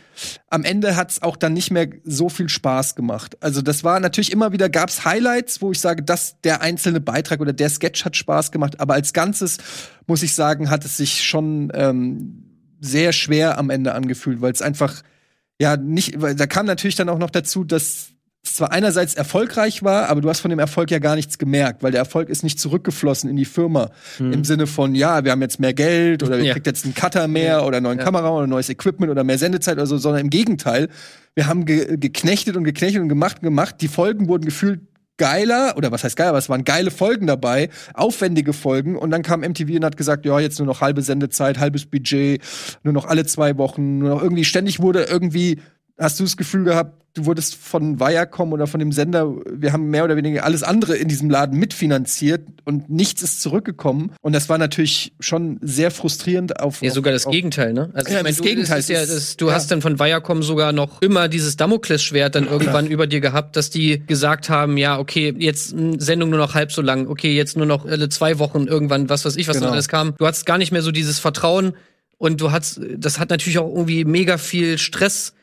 [0.48, 3.36] am Ende hat's auch dann nicht mehr so viel Spaß gemacht.
[3.42, 7.40] Also das war natürlich immer wieder gab's Highlights, wo ich sage, dass der einzelne Beitrag
[7.40, 8.80] oder der Sketch hat Spaß gemacht.
[8.80, 9.58] Aber als Ganzes
[10.06, 12.44] muss ich sagen, hat es sich schon ähm,
[12.80, 15.02] sehr schwer am Ende angefühlt, weil es einfach
[15.60, 18.12] ja nicht, weil da kam natürlich dann auch noch dazu, dass
[18.58, 21.92] zwar einerseits erfolgreich war, aber du hast von dem Erfolg ja gar nichts gemerkt, weil
[21.92, 23.90] der Erfolg ist nicht zurückgeflossen in die Firma.
[24.18, 24.32] Hm.
[24.32, 26.52] Im Sinne von, ja, wir haben jetzt mehr Geld oder wir ja.
[26.52, 28.04] kriegt jetzt einen Cutter mehr oder einen neuen ja.
[28.04, 30.88] Kamera oder neues Equipment oder mehr Sendezeit oder so, sondern im Gegenteil.
[31.34, 33.76] Wir haben ge geknechtet und geknechtet und gemacht und gemacht.
[33.80, 34.80] Die Folgen wurden gefühlt
[35.18, 38.96] geiler, oder was heißt geiler, aber es waren geile Folgen dabei, aufwendige Folgen.
[38.96, 42.42] Und dann kam MTV und hat gesagt, ja, jetzt nur noch halbe Sendezeit, halbes Budget,
[42.82, 45.60] nur noch alle zwei Wochen, nur noch irgendwie ständig wurde irgendwie
[45.98, 49.90] hast du das Gefühl gehabt, du wurdest von Viacom oder von dem Sender, wir haben
[49.90, 54.12] mehr oder weniger alles andere in diesem Laden mitfinanziert und nichts ist zurückgekommen.
[54.22, 56.80] Und das war natürlich schon sehr frustrierend auf.
[56.80, 57.90] Ja, sogar das auf, Gegenteil, ne?
[57.94, 58.78] Also, ja, ich mein, das du, Gegenteil.
[58.78, 59.54] Ist ja, das, du ja.
[59.54, 63.70] hast dann von Viacom sogar noch immer dieses Damoklesschwert dann irgendwann über dir gehabt, dass
[63.70, 67.66] die gesagt haben, ja, okay, jetzt Sendung nur noch halb so lang, okay, jetzt nur
[67.66, 69.66] noch alle zwei Wochen irgendwann, was weiß ich, was genau.
[69.66, 70.14] noch alles kam.
[70.18, 71.72] Du hattest gar nicht mehr so dieses Vertrauen
[72.18, 75.34] und du hast, das hat natürlich auch irgendwie mega viel Stress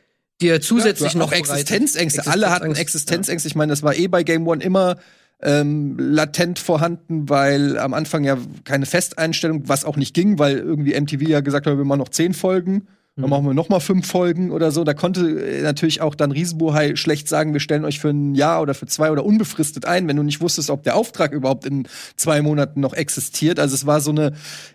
[0.42, 2.20] dir zusätzlich ja, noch Existenzängste.
[2.20, 3.48] Existenz Alle hatten Existenzängste.
[3.48, 3.52] Ja.
[3.52, 4.98] Ich meine, das war eh bei Game One immer
[5.42, 11.00] ähm, latent vorhanden, weil am Anfang ja keine Festeinstellung, was auch nicht ging, weil irgendwie
[11.00, 12.88] MTV ja gesagt hat, wir machen noch zehn Folgen.
[13.16, 13.30] Dann mhm.
[13.30, 14.84] machen wir noch mal fünf Folgen oder so.
[14.84, 18.62] Da konnte äh, natürlich auch dann Riesenbohai schlecht sagen, wir stellen euch für ein Jahr
[18.62, 21.88] oder für zwei oder unbefristet ein, wenn du nicht wusstest, ob der Auftrag überhaupt in
[22.18, 23.60] zwei Monaten noch existiert.
[23.60, 24.34] Also es war so eine,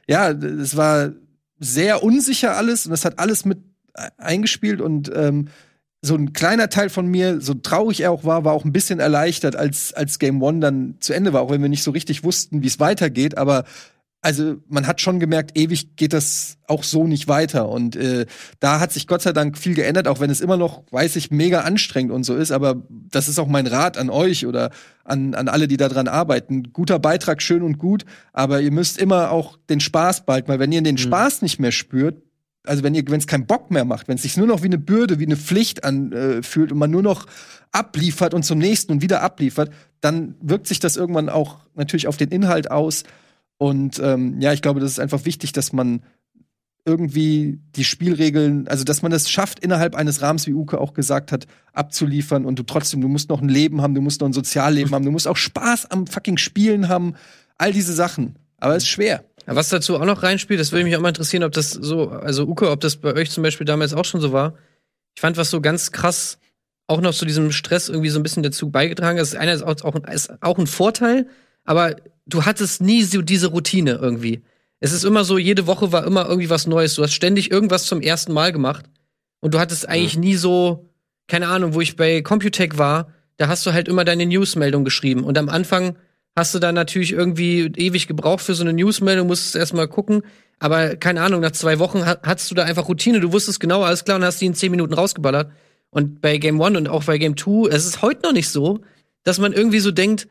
[0.09, 1.11] ja, es war
[1.59, 3.59] sehr unsicher alles und es hat alles mit
[4.19, 5.49] eingespielt und ähm,
[6.03, 9.01] so ein kleiner Teil von mir, so traurig er auch war, war auch ein bisschen
[9.01, 12.25] erleichtert, als, als Game One dann zu Ende war, auch wenn wir nicht so richtig
[12.25, 13.37] wussten, wie es weitergeht.
[13.37, 13.65] Aber
[14.23, 17.69] also man hat schon gemerkt, ewig geht das auch so nicht weiter.
[17.69, 18.27] Und äh,
[18.61, 21.31] da hat sich Gott sei Dank viel geändert, auch wenn es immer noch, weiß ich,
[21.31, 22.51] mega anstrengend und so ist.
[22.51, 24.71] Aber das ist auch mein Rat an euch oder
[25.05, 26.73] an, an alle, die daran arbeiten.
[26.73, 30.73] Guter Beitrag, schön und gut, aber ihr müsst immer auch den Spaß bald, weil wenn
[30.73, 30.99] ihr den mhm.
[30.99, 32.23] Spaß nicht mehr spürt,
[32.67, 34.67] also wenn ihr, wenn es keinen Bock mehr macht, wenn es sich nur noch wie
[34.67, 37.27] eine Bürde, wie eine Pflicht anfühlt äh, und man nur noch
[37.73, 42.17] abliefert und zum nächsten und wieder abliefert, dann wirkt sich das irgendwann auch natürlich auf
[42.17, 43.05] den Inhalt aus.
[43.59, 46.03] Und ähm, ja, ich glaube, das ist einfach wichtig, dass man
[46.85, 51.31] irgendwie die Spielregeln, also dass man es schafft, innerhalb eines Rahmens, wie Uke auch gesagt
[51.31, 54.33] hat, abzuliefern und du trotzdem, du musst noch ein Leben haben, du musst noch ein
[54.33, 57.15] Sozialleben haben, du musst auch Spaß am fucking Spielen haben,
[57.59, 58.37] all diese Sachen.
[58.59, 59.25] Aber es ist schwer.
[59.47, 62.45] Was dazu auch noch reinspielt, das würde mich auch mal interessieren, ob das so, also
[62.45, 64.55] Uke, ob das bei euch zum Beispiel damals auch schon so war.
[65.15, 66.39] Ich fand, was so ganz krass
[66.87, 69.37] auch noch zu diesem Stress irgendwie so ein bisschen dazu beigetragen ist.
[69.37, 71.29] Einer ist auch, ist auch ein Vorteil,
[71.65, 74.43] aber du hattest nie so diese Routine irgendwie.
[74.81, 76.95] Es ist immer so, jede Woche war immer irgendwie was Neues.
[76.95, 78.87] Du hast ständig irgendwas zum ersten Mal gemacht.
[79.41, 80.89] Und du hattest eigentlich nie so,
[81.29, 85.25] keine Ahnung, wo ich bei Computech war, da hast du halt immer deine Newsmeldung geschrieben.
[85.25, 85.97] Und am Anfang
[86.37, 90.23] hast du dann natürlich irgendwie ewig gebraucht für so eine Newsmeldung, musstest erstmal gucken.
[90.59, 94.05] Aber keine Ahnung, nach zwei Wochen hattest du da einfach Routine, du wusstest genau, alles
[94.05, 95.51] klar, und hast die in zehn Minuten rausgeballert.
[95.91, 98.81] Und bei Game One und auch bei Game Two, es ist heute noch nicht so,
[99.25, 100.29] dass man irgendwie so denkt,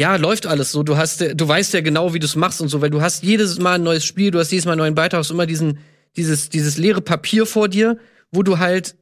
[0.00, 0.82] ja, läuft alles so.
[0.82, 3.22] Du hast, du weißt ja genau, wie du es machst und so, weil du hast
[3.22, 5.78] jedes Mal ein neues Spiel, du hast jedes Mal einen neuen Beitrag, hast immer diesen,
[6.16, 7.98] dieses, dieses leere Papier vor dir,
[8.30, 8.96] wo du halt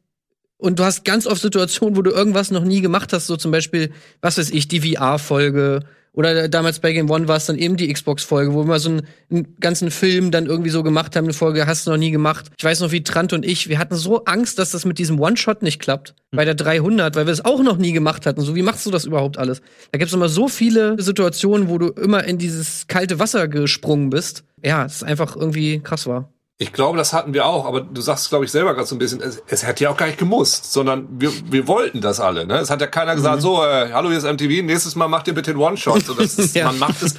[0.59, 3.51] und du hast ganz oft Situationen, wo du irgendwas noch nie gemacht hast, so zum
[3.51, 5.85] Beispiel, was weiß ich, die VR-Folge
[6.17, 9.03] oder damals bei Game One war es dann eben die Xbox-Folge, wo wir so einen,
[9.31, 11.27] einen, ganzen Film dann irgendwie so gemacht haben.
[11.27, 12.47] Eine Folge hast du noch nie gemacht.
[12.57, 15.21] Ich weiß noch, wie Trant und ich, wir hatten so Angst, dass das mit diesem
[15.21, 16.15] One-Shot nicht klappt.
[16.31, 18.41] Bei der 300, weil wir es auch noch nie gemacht hatten.
[18.41, 19.61] So, wie machst du das überhaupt alles?
[19.93, 24.09] Da gibt es immer so viele Situationen, wo du immer in dieses kalte Wasser gesprungen
[24.09, 24.43] bist.
[24.65, 26.33] Ja, es einfach irgendwie krass war.
[26.59, 28.99] Ich glaube, das hatten wir auch, aber du sagst, glaube ich, selber gerade so ein
[28.99, 32.47] bisschen, es, es hätte ja auch gar nicht gemusst, sondern wir, wir wollten das alle.
[32.47, 32.55] Ne?
[32.55, 33.41] Es hat ja keiner gesagt, mhm.
[33.43, 36.05] so, äh, hallo, hier ist MTV, nächstes Mal macht ihr bitte den One-Shot.
[36.05, 36.15] So,
[36.59, 36.67] ja.
[36.67, 37.17] Man macht es,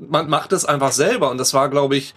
[0.00, 2.16] man macht es einfach selber und das war, glaube ich,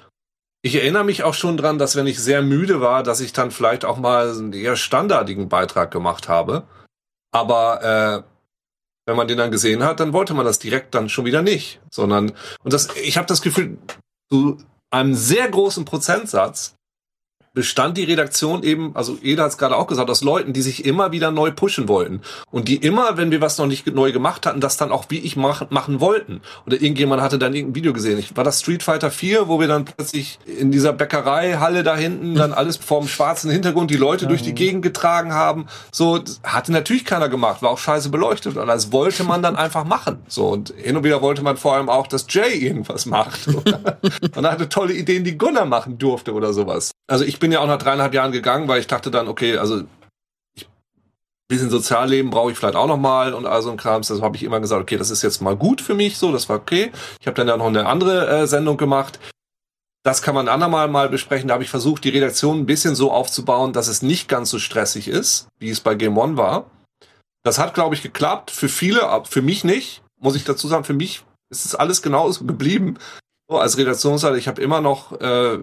[0.64, 3.52] ich erinnere mich auch schon dran, dass wenn ich sehr müde war, dass ich dann
[3.52, 6.64] vielleicht auch mal einen eher standardigen Beitrag gemacht habe.
[7.32, 8.34] Aber äh,
[9.06, 11.82] wenn man den dann gesehen hat, dann wollte man das direkt dann schon wieder nicht,
[11.92, 12.32] sondern
[12.64, 13.78] und das, ich habe das Gefühl,
[14.30, 14.58] du
[14.94, 16.76] einem sehr großen Prozentsatz
[17.54, 20.86] bestand die Redaktion eben, also Eda hat es gerade auch gesagt, aus Leuten, die sich
[20.86, 22.22] immer wieder neu pushen wollten.
[22.50, 25.20] Und die immer, wenn wir was noch nicht neu gemacht hatten, das dann auch wie
[25.20, 26.42] ich mach, machen wollten.
[26.66, 28.18] Oder irgendjemand hatte dann irgendein Video gesehen.
[28.18, 32.34] Ich, war das Street Fighter 4, wo wir dann plötzlich in dieser Bäckereihalle da hinten
[32.34, 35.68] dann alles vorm schwarzen Hintergrund die Leute durch die Gegend getragen haben.
[35.92, 38.58] So, hatte natürlich keiner gemacht, war auch scheiße beleuchtet.
[38.58, 40.24] Und das wollte man dann einfach machen.
[40.28, 43.48] So, und hin und wieder wollte man vor allem auch, dass Jay irgendwas macht.
[44.36, 46.94] und er hatte tolle Ideen, die Gunnar machen durfte oder sowas.
[47.08, 49.84] Also ich bin ja auch nach dreieinhalb Jahren gegangen, weil ich dachte dann, okay, also
[50.56, 50.66] ich,
[51.50, 54.08] bisschen Sozialleben brauche ich vielleicht auch noch mal und all so ein Krams.
[54.08, 56.48] Das habe ich immer gesagt, okay, das ist jetzt mal gut für mich, so, das
[56.48, 56.94] war okay.
[57.20, 59.20] Ich habe dann ja noch eine andere äh, Sendung gemacht.
[60.04, 61.50] Das kann man andermal mal besprechen.
[61.50, 64.58] Da habe ich versucht, die Redaktion ein bisschen so aufzubauen, dass es nicht ganz so
[64.58, 66.72] stressig ist, wie es bei Game One war.
[67.44, 68.52] Das hat, glaube ich, geklappt.
[68.52, 70.02] Für viele, für mich nicht.
[70.18, 72.98] Muss ich dazu sagen, für mich ist es alles genauso geblieben.
[73.50, 75.60] So, als Redaktionsleiter, ich habe immer noch äh,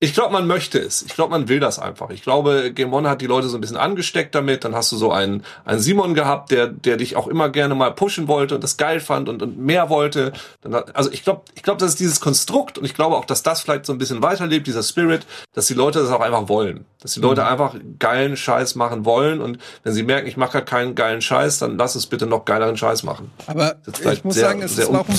[0.00, 1.02] ich glaube, man möchte es.
[1.02, 2.10] Ich glaube, man will das einfach.
[2.10, 4.62] Ich glaube, Game One hat die Leute so ein bisschen angesteckt damit.
[4.62, 7.92] Dann hast du so einen, einen Simon gehabt, der, der dich auch immer gerne mal
[7.92, 10.32] pushen wollte und das geil fand und, und mehr wollte.
[10.60, 13.42] Dann also ich glaube, ich glaube, das ist dieses Konstrukt und ich glaube auch, dass
[13.42, 16.84] das vielleicht so ein bisschen weiterlebt, dieser Spirit, dass die Leute das auch einfach wollen.
[17.00, 17.48] Dass die Leute mhm.
[17.48, 21.58] einfach geilen Scheiß machen wollen und wenn sie merken, ich mache gerade keinen geilen Scheiß,
[21.58, 23.32] dann lass es bitte noch geileren Scheiß machen.
[23.48, 23.76] Aber
[24.12, 25.16] ich muss sehr, sagen, es ist auch ein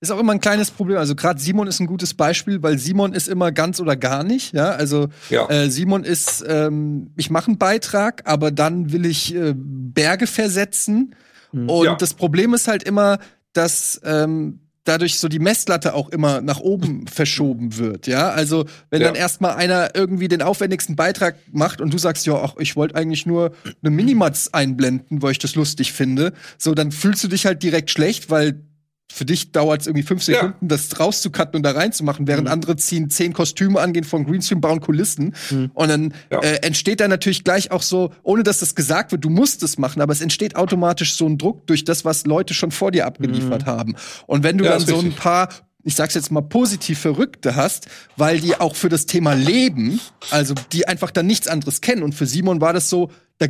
[0.00, 0.98] ist auch immer ein kleines Problem.
[0.98, 4.52] Also gerade Simon ist ein gutes Beispiel, weil Simon ist immer ganz oder gar nicht.
[4.52, 5.48] Ja, also ja.
[5.48, 11.14] Äh, Simon ist, ähm, ich mache einen Beitrag, aber dann will ich äh, Berge versetzen.
[11.52, 11.68] Mhm.
[11.68, 11.96] Und ja.
[11.96, 13.18] das Problem ist halt immer,
[13.52, 18.30] dass ähm, dadurch so die Messlatte auch immer nach oben verschoben wird, ja?
[18.30, 19.08] Also, wenn ja.
[19.08, 22.94] dann erstmal einer irgendwie den aufwendigsten Beitrag macht und du sagst, ja, ach, ich wollte
[22.94, 27.46] eigentlich nur eine Minimatz einblenden, weil ich das lustig finde, so dann fühlst du dich
[27.46, 28.62] halt direkt schlecht, weil
[29.10, 30.68] für dich dauert es irgendwie fünf Sekunden, ja.
[30.68, 32.52] das rauszucutten und da reinzumachen, während mhm.
[32.52, 35.34] andere ziehen zehn Kostüme an, gehen von Greenscreen, bauen Kulissen.
[35.50, 35.70] Mhm.
[35.74, 36.40] Und dann ja.
[36.40, 39.78] äh, entsteht da natürlich gleich auch so, ohne dass das gesagt wird, du musst es
[39.78, 43.06] machen, aber es entsteht automatisch so ein Druck durch das, was Leute schon vor dir
[43.06, 43.66] abgeliefert mhm.
[43.66, 43.96] haben.
[44.26, 45.48] Und wenn du ja, dann so ein paar
[45.84, 47.86] ich sag's jetzt mal positiv Verrückte hast,
[48.16, 50.00] weil die auch für das Thema leben,
[50.30, 52.02] also die einfach dann nichts anderes kennen.
[52.02, 53.46] Und für Simon war das so, da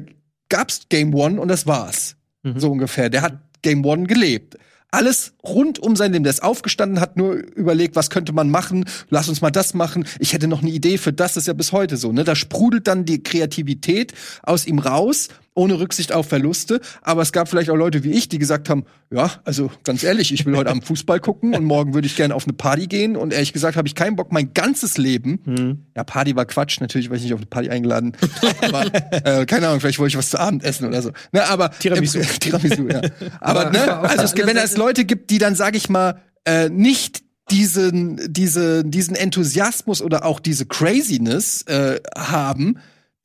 [0.48, 2.14] gab's Game One und das war's.
[2.44, 2.60] Mhm.
[2.60, 3.10] So ungefähr.
[3.10, 4.56] Der hat Game One gelebt
[4.90, 6.24] alles rund um sein Leben.
[6.24, 8.84] Der ist aufgestanden, hat nur überlegt, was könnte man machen?
[9.10, 10.06] Lass uns mal das machen.
[10.18, 11.34] Ich hätte noch eine Idee für das.
[11.34, 12.12] Das ist ja bis heute so.
[12.12, 12.24] Ne?
[12.24, 15.28] Da sprudelt dann die Kreativität aus ihm raus
[15.58, 16.80] ohne Rücksicht auf Verluste.
[17.02, 20.32] Aber es gab vielleicht auch Leute wie ich, die gesagt haben, ja, also ganz ehrlich,
[20.32, 23.16] ich will heute am Fußball gucken und morgen würde ich gerne auf eine Party gehen.
[23.16, 25.40] Und ehrlich gesagt habe ich keinen Bock, mein ganzes Leben.
[25.44, 25.86] Hm.
[25.96, 28.12] Ja, Party war Quatsch, natürlich war ich nicht auf eine Party eingeladen.
[28.62, 31.10] aber äh, keine Ahnung, vielleicht wollte ich was zu Abend essen oder so.
[31.32, 32.20] Ne, aber Tiramisu.
[32.20, 33.02] Äh, Tiramisu, ja.
[33.40, 37.22] aber ne, also es, wenn es Leute gibt, die dann, sage ich mal, äh, nicht
[37.50, 42.78] diesen, diese, diesen Enthusiasmus oder auch diese Craziness äh, haben,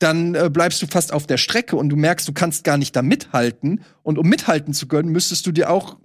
[0.04, 2.94] dann äh, bleibst du fast auf der Strecke und du merkst, du kannst gar nicht
[2.94, 3.80] da mithalten.
[4.02, 5.96] Und um mithalten zu können, müsstest du dir auch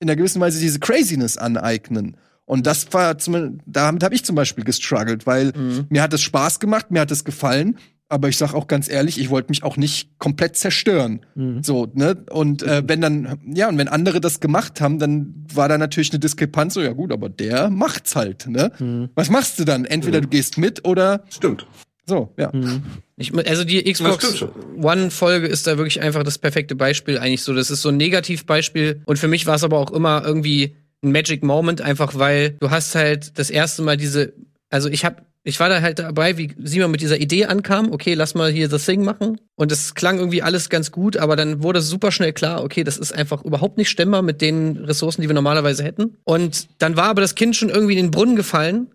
[0.00, 2.16] in einer gewissen Weise diese Craziness aneignen.
[2.44, 5.86] Und das war zum, damit habe ich zum Beispiel gestruggelt, weil mhm.
[5.90, 7.76] mir hat es Spaß gemacht, mir hat es gefallen.
[8.10, 11.26] Aber ich sag auch ganz ehrlich, ich wollte mich auch nicht komplett zerstören.
[11.34, 11.62] Mhm.
[11.62, 12.24] So, ne?
[12.30, 16.10] Und äh, wenn dann, ja, und wenn andere das gemacht haben, dann war da natürlich
[16.10, 18.72] eine Diskrepanz, so, ja gut, aber der macht's halt, ne?
[18.78, 19.10] Mhm.
[19.14, 19.84] Was machst du dann?
[19.84, 21.22] Entweder du gehst mit oder.
[21.28, 21.66] Stimmt.
[22.08, 22.50] So, ja.
[22.52, 22.82] Mhm.
[23.16, 24.44] Ich, also die Xbox
[24.80, 27.52] One-Folge ist da wirklich einfach das perfekte Beispiel eigentlich so.
[27.52, 29.02] Das ist so ein Negativbeispiel.
[29.04, 32.70] Und für mich war es aber auch immer irgendwie ein Magic Moment, einfach weil du
[32.70, 34.32] hast halt das erste Mal diese,
[34.70, 38.12] also ich habe ich war da halt dabei, wie Simon mit dieser Idee ankam, okay,
[38.12, 39.40] lass mal hier das Thing machen.
[39.54, 42.98] Und es klang irgendwie alles ganz gut, aber dann wurde super schnell klar, okay, das
[42.98, 46.18] ist einfach überhaupt nicht stemmbar mit den Ressourcen, die wir normalerweise hätten.
[46.24, 48.88] Und dann war aber das Kind schon irgendwie in den Brunnen gefallen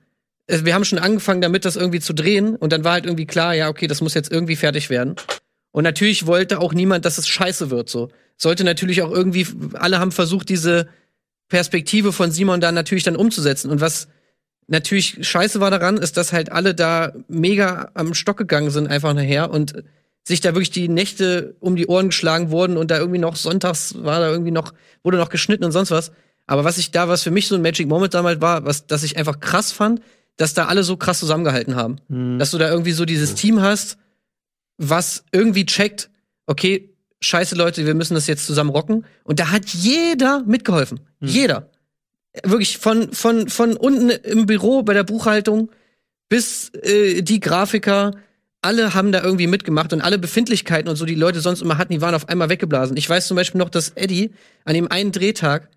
[0.47, 3.53] wir haben schon angefangen damit, das irgendwie zu drehen und dann war halt irgendwie klar,
[3.53, 5.15] ja, okay, das muss jetzt irgendwie fertig werden.
[5.71, 8.09] Und natürlich wollte auch niemand, dass es scheiße wird, so.
[8.37, 10.87] Sollte natürlich auch irgendwie, alle haben versucht, diese
[11.49, 13.69] Perspektive von Simon da natürlich dann umzusetzen.
[13.69, 14.07] Und was
[14.67, 19.13] natürlich scheiße war daran, ist, dass halt alle da mega am Stock gegangen sind, einfach
[19.13, 19.83] nachher und
[20.23, 23.95] sich da wirklich die Nächte um die Ohren geschlagen wurden und da irgendwie noch sonntags
[24.03, 24.73] war da irgendwie noch,
[25.03, 26.11] wurde noch geschnitten und sonst was.
[26.47, 29.03] Aber was ich da, was für mich so ein Magic Moment damals war, was, das
[29.03, 30.01] ich einfach krass fand,
[30.38, 31.97] dass da alle so krass zusammengehalten haben.
[32.07, 32.39] Mhm.
[32.39, 33.97] Dass du da irgendwie so dieses Team hast,
[34.77, 36.09] was irgendwie checkt,
[36.47, 39.05] okay, scheiße Leute, wir müssen das jetzt zusammen rocken.
[39.23, 40.99] Und da hat jeder mitgeholfen.
[41.19, 41.27] Mhm.
[41.27, 41.69] Jeder.
[42.43, 45.69] Wirklich von, von, von unten im Büro bei der Buchhaltung
[46.29, 48.11] bis äh, die Grafiker,
[48.63, 51.93] alle haben da irgendwie mitgemacht und alle Befindlichkeiten und so, die Leute sonst immer hatten,
[51.93, 52.97] die waren auf einmal weggeblasen.
[52.97, 54.31] Ich weiß zum Beispiel noch, dass Eddie
[54.65, 55.69] an dem einen Drehtag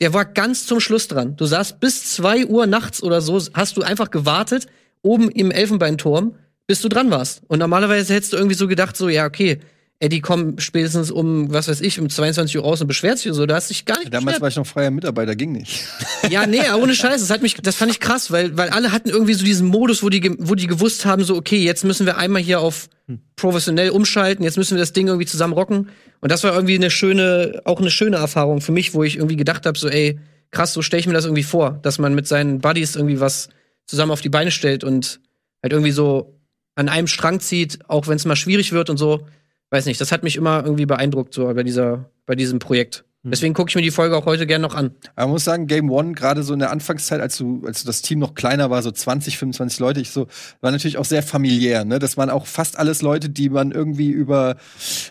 [0.00, 1.36] der war ganz zum Schluss dran.
[1.36, 4.66] Du saßt bis zwei Uhr nachts oder so, hast du einfach gewartet,
[5.02, 6.34] oben im Elfenbeinturm,
[6.66, 7.42] bis du dran warst.
[7.48, 9.60] Und normalerweise hättest du irgendwie so gedacht, so, ja, okay,
[10.02, 13.44] Eddie kommt spätestens um, was weiß ich, um 22 Uhr raus und beschwert sich so.
[13.44, 14.40] Da hast dich gar nicht Damals beschwert.
[14.40, 15.84] war ich noch freier Mitarbeiter, ging nicht.
[16.30, 17.20] Ja, nee, ohne Scheiß.
[17.20, 20.02] Das hat mich, das fand ich krass, weil, weil alle hatten irgendwie so diesen Modus,
[20.02, 22.88] wo die, wo die gewusst haben, so, okay, jetzt müssen wir einmal hier auf
[23.36, 25.90] professionell umschalten, jetzt müssen wir das Ding irgendwie zusammen rocken.
[26.20, 29.36] Und das war irgendwie eine schöne, auch eine schöne Erfahrung für mich, wo ich irgendwie
[29.36, 30.18] gedacht habe, so, ey,
[30.50, 33.50] krass, so stelle ich mir das irgendwie vor, dass man mit seinen Buddies irgendwie was
[33.86, 35.20] zusammen auf die Beine stellt und
[35.62, 36.40] halt irgendwie so
[36.74, 39.26] an einem Strang zieht, auch wenn es mal schwierig wird und so
[39.70, 43.04] weiß nicht, das hat mich immer irgendwie beeindruckt, so bei dieser, bei diesem Projekt.
[43.22, 43.32] Hm.
[43.32, 44.92] Deswegen gucke ich mir die Folge auch heute gerne noch an.
[45.14, 48.00] Aber man muss sagen, Game One, gerade so in der Anfangszeit, als du, als das
[48.00, 50.26] Team noch kleiner war, so 20, 25 Leute, ich so,
[50.62, 51.98] war natürlich auch sehr familiär, ne?
[51.98, 54.56] Das waren auch fast alles Leute, die man irgendwie über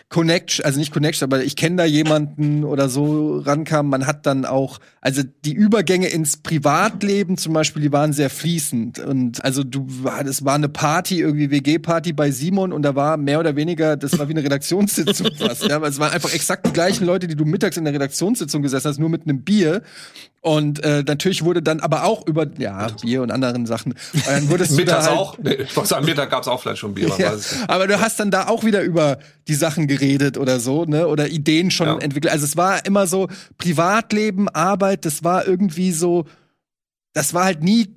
[0.08, 3.88] Connection, also nicht Connection, aber ich kenne da jemanden oder so rankam.
[3.88, 8.98] Man hat dann auch, also die Übergänge ins Privatleben zum Beispiel, die waren sehr fließend.
[8.98, 9.86] Und also du,
[10.26, 14.18] es war eine Party, irgendwie WG-Party bei Simon und da war mehr oder weniger, das
[14.18, 15.80] war wie eine Redaktionssitzung fast, ja?
[15.82, 18.98] Es waren einfach exakt die gleichen Leute, die du mittags in der Redaktionssitzung gesessen hast,
[18.98, 19.82] nur mit einem Bier.
[20.42, 23.94] Und äh, natürlich wurde dann aber auch über ja Bier und anderen Sachen.
[24.24, 25.38] Dann wurdest Mittags halt, auch.
[25.38, 27.10] Nee, ich muss sagen, Mittag gab es auch vielleicht schon Bier.
[27.18, 27.34] Ja,
[27.68, 31.06] aber du hast dann da auch wieder über die Sachen geredet oder so, ne?
[31.08, 31.98] Oder Ideen schon ja.
[31.98, 32.32] entwickelt.
[32.32, 33.28] Also es war immer so
[33.58, 35.04] Privatleben, Arbeit.
[35.04, 36.24] Das war irgendwie so.
[37.12, 37.94] Das war halt nie.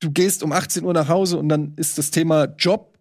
[0.00, 2.92] Du gehst um 18 Uhr nach Hause und dann ist das Thema Job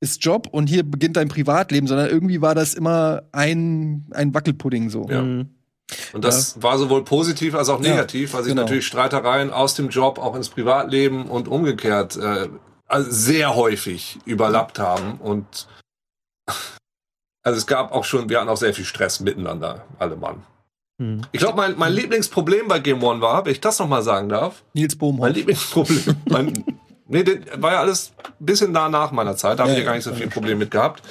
[0.00, 4.88] ist Job und hier beginnt dein Privatleben, sondern irgendwie war das immer ein ein Wackelpudding
[4.88, 5.06] so.
[5.08, 5.22] Ja.
[5.22, 5.50] Mhm.
[6.12, 6.62] Und das ja.
[6.62, 8.62] war sowohl positiv als auch negativ, ja, weil sich genau.
[8.62, 12.48] natürlich Streitereien aus dem Job auch ins Privatleben und umgekehrt äh,
[12.90, 15.18] also sehr häufig überlappt haben.
[15.20, 15.68] Und
[17.42, 20.42] also es gab auch schon, wir hatten auch sehr viel Stress miteinander, alle Mann.
[21.00, 21.22] Hm.
[21.32, 24.62] Ich glaube, mein, mein Lieblingsproblem bei Game One war, wenn ich das nochmal sagen darf.
[24.74, 25.20] Nils Bohmhoff.
[25.20, 26.16] Mein Lieblingsproblem.
[26.28, 26.64] mein,
[27.06, 27.24] nee,
[27.56, 30.04] war ja alles ein bisschen da nach meiner Zeit, da habe ich ja gar nicht
[30.04, 31.02] so viel Problem mit gehabt.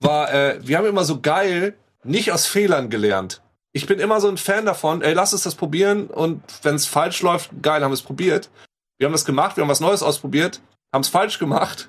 [0.00, 1.74] War, äh, wir haben immer so geil
[2.04, 3.40] nicht aus Fehlern gelernt.
[3.72, 6.86] Ich bin immer so ein Fan davon, ey, lass uns das probieren und wenn es
[6.86, 8.50] falsch läuft, geil, haben wir es probiert.
[8.98, 10.60] Wir haben das gemacht, wir haben was Neues ausprobiert,
[10.92, 11.88] haben es falsch gemacht,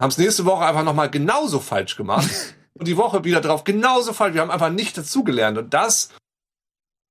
[0.00, 2.30] haben es nächste Woche einfach nochmal genauso falsch gemacht
[2.74, 4.34] und die Woche wieder drauf genauso falsch.
[4.34, 6.10] Wir haben einfach nicht dazugelernt und das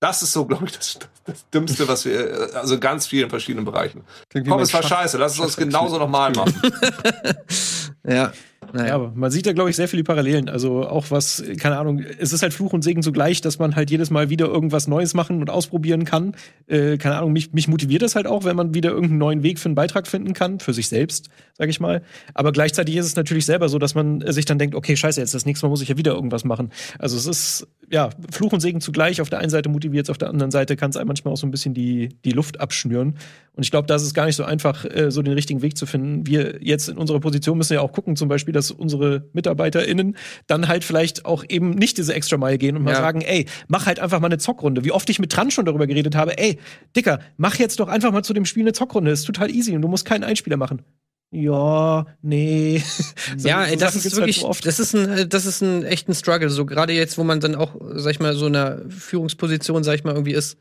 [0.02, 3.66] das ist so, glaube ich, das, das Dümmste, was wir, also ganz viel in verschiedenen
[3.66, 4.06] Bereichen.
[4.32, 6.56] Komm, es war scheiße, lass es uns genauso nochmal machen.
[8.08, 8.32] ja.
[8.74, 8.88] Naja.
[8.88, 10.50] Ja, aber man sieht da, glaube ich, sehr viele Parallelen.
[10.50, 13.92] Also auch was, keine Ahnung, es ist halt Fluch und Segen zugleich, dass man halt
[13.92, 16.36] jedes Mal wieder irgendwas Neues machen und ausprobieren kann.
[16.68, 19.60] Äh, keine Ahnung, mich, mich motiviert das halt auch, wenn man wieder irgendeinen neuen Weg
[19.60, 22.02] für einen Beitrag finden kann, für sich selbst, sage ich mal.
[22.34, 25.34] Aber gleichzeitig ist es natürlich selber so, dass man sich dann denkt, okay, scheiße, jetzt
[25.34, 26.72] das nächste Mal muss ich ja wieder irgendwas machen.
[26.98, 29.22] Also es ist, ja, Fluch und Segen zugleich.
[29.22, 31.38] Auf der einen Seite motiviert es, auf der anderen Seite kann es einem manchmal auch
[31.38, 33.16] so ein bisschen die, die Luft abschnüren.
[33.56, 35.78] Und ich glaube, da ist es gar nicht so einfach, äh, so den richtigen Weg
[35.78, 36.26] zu finden.
[36.28, 40.16] Wir jetzt in unserer Position müssen ja auch gucken, zum Beispiel, dass unsere MitarbeiterInnen
[40.48, 42.98] dann halt vielleicht auch eben nicht diese extra Mile gehen und mal ja.
[42.98, 44.86] sagen, ey, mach halt einfach mal eine Zockrunde.
[44.86, 46.60] Wie oft ich mit Tran schon darüber geredet habe, ey,
[46.96, 49.12] Dicker, mach jetzt doch einfach mal zu dem Spiel eine Zockrunde.
[49.12, 50.84] Das ist total easy und du musst keinen Einspieler machen.
[51.32, 52.82] Ja, nee.
[53.38, 55.84] so, ja, so das ist halt wirklich, halt so das ist ein, das ist ein
[55.84, 56.50] echter Struggle.
[56.50, 59.96] So gerade jetzt, wo man dann auch, sag ich mal, so in einer Führungsposition, sag
[59.96, 60.58] ich mal, irgendwie ist,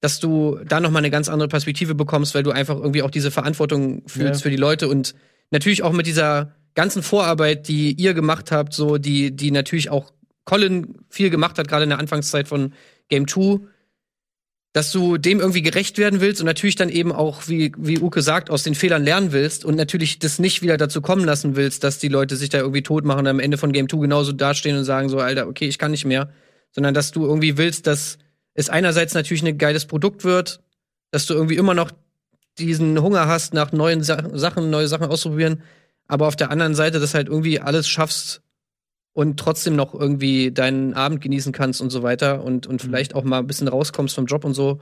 [0.00, 3.10] dass du da noch mal eine ganz andere Perspektive bekommst, weil du einfach irgendwie auch
[3.10, 4.42] diese Verantwortung fühlst ja.
[4.42, 5.14] für die Leute und
[5.50, 10.12] natürlich auch mit dieser ganzen Vorarbeit, die ihr gemacht habt, so die, die natürlich auch
[10.44, 12.74] Colin viel gemacht hat, gerade in der Anfangszeit von
[13.08, 13.60] Game 2,
[14.74, 18.22] dass du dem irgendwie gerecht werden willst und natürlich dann eben auch, wie, wie Uke
[18.22, 21.84] sagt, aus den Fehlern lernen willst und natürlich das nicht wieder dazu kommen lassen willst,
[21.84, 24.32] dass die Leute sich da irgendwie tot machen und am Ende von Game 2 genauso
[24.32, 26.28] dastehen und sagen so, Alter, okay, ich kann nicht mehr,
[26.72, 28.18] sondern dass du irgendwie willst, dass
[28.54, 30.60] es einerseits natürlich ein geiles Produkt wird,
[31.12, 31.92] dass du irgendwie immer noch
[32.58, 35.62] diesen Hunger hast nach neuen Sa Sachen, neue Sachen auszuprobieren,
[36.08, 38.42] aber auf der anderen Seite, dass halt irgendwie alles schaffst
[39.14, 42.86] und trotzdem noch irgendwie deinen Abend genießen kannst und so weiter und, und mhm.
[42.86, 44.80] vielleicht auch mal ein bisschen rauskommst vom Job und so.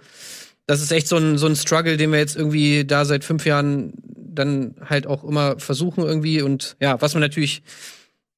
[0.67, 3.47] Das ist echt so ein, so ein Struggle, den wir jetzt irgendwie da seit fünf
[3.47, 7.63] Jahren dann halt auch immer versuchen irgendwie und ja, was man natürlich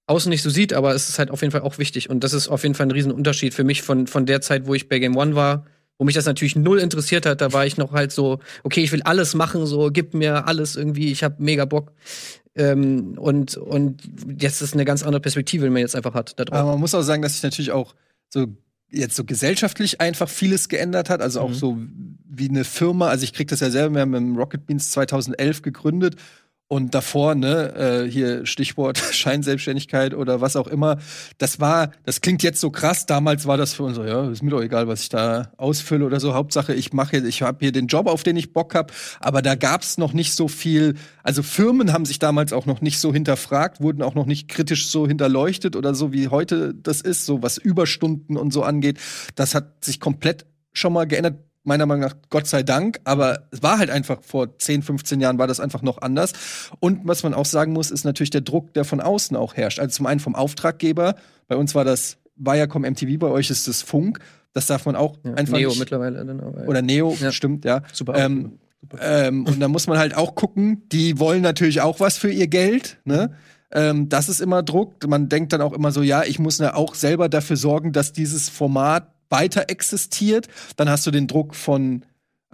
[0.06, 2.32] außen nicht so sieht, aber es ist halt auf jeden Fall auch wichtig und das
[2.32, 4.98] ist auf jeden Fall ein Riesenunterschied für mich von, von der Zeit, wo ich bei
[4.98, 5.64] Game One war,
[5.96, 7.40] wo mich das natürlich null interessiert hat.
[7.40, 10.74] Da war ich noch halt so, okay, ich will alles machen, so gib mir alles
[10.74, 11.92] irgendwie, ich habe mega Bock.
[12.56, 14.02] Ähm, und, und
[14.38, 16.38] jetzt ist eine ganz andere Perspektive, die man jetzt einfach hat.
[16.38, 16.58] Da drauf.
[16.58, 17.94] Aber man muss auch sagen, dass sich natürlich auch
[18.28, 18.46] so
[18.90, 21.20] jetzt so gesellschaftlich einfach vieles geändert hat.
[21.20, 21.54] Also auch mhm.
[21.54, 21.78] so
[22.28, 23.08] wie eine Firma.
[23.08, 26.16] Also ich krieg das ja selber, wir haben mit Rocket Beans 2011 gegründet
[26.66, 27.74] und davor, ne,
[28.06, 30.96] äh, hier Stichwort Scheinselbstständigkeit oder was auch immer,
[31.38, 34.42] das war, das klingt jetzt so krass, damals war das für uns so, ja, ist
[34.42, 36.34] mir doch egal, was ich da ausfülle oder so.
[36.34, 38.92] Hauptsache, ich mache, ich habe hier den Job, auf den ich Bock hab.
[39.20, 42.98] Aber da gab's noch nicht so viel, also Firmen haben sich damals auch noch nicht
[42.98, 47.26] so hinterfragt, wurden auch noch nicht kritisch so hinterleuchtet oder so, wie heute das ist,
[47.26, 48.98] so was Überstunden und so angeht.
[49.34, 53.62] Das hat sich komplett schon mal geändert meiner Meinung nach Gott sei Dank, aber es
[53.62, 56.32] war halt einfach vor 10, 15 Jahren war das einfach noch anders.
[56.78, 59.80] Und was man auch sagen muss, ist natürlich der Druck, der von außen auch herrscht.
[59.80, 61.16] Also zum einen vom Auftraggeber,
[61.48, 64.20] bei uns war das Viacom MTV, bei euch ist das Funk.
[64.52, 65.80] Das darf man auch ja, einfach Neo nicht.
[65.80, 66.54] mittlerweile dann auch.
[66.66, 67.32] Oder Neo, ja.
[67.32, 67.82] stimmt, ja.
[67.92, 68.14] Super.
[68.16, 68.58] Ähm,
[69.00, 72.46] ähm, und da muss man halt auch gucken, die wollen natürlich auch was für ihr
[72.46, 73.30] Geld, ne?
[73.72, 75.04] Ähm, das ist immer Druck.
[75.08, 78.12] Man denkt dann auch immer so, ja, ich muss ja auch selber dafür sorgen, dass
[78.12, 80.46] dieses Format weiter existiert.
[80.76, 82.04] Dann hast du den Druck von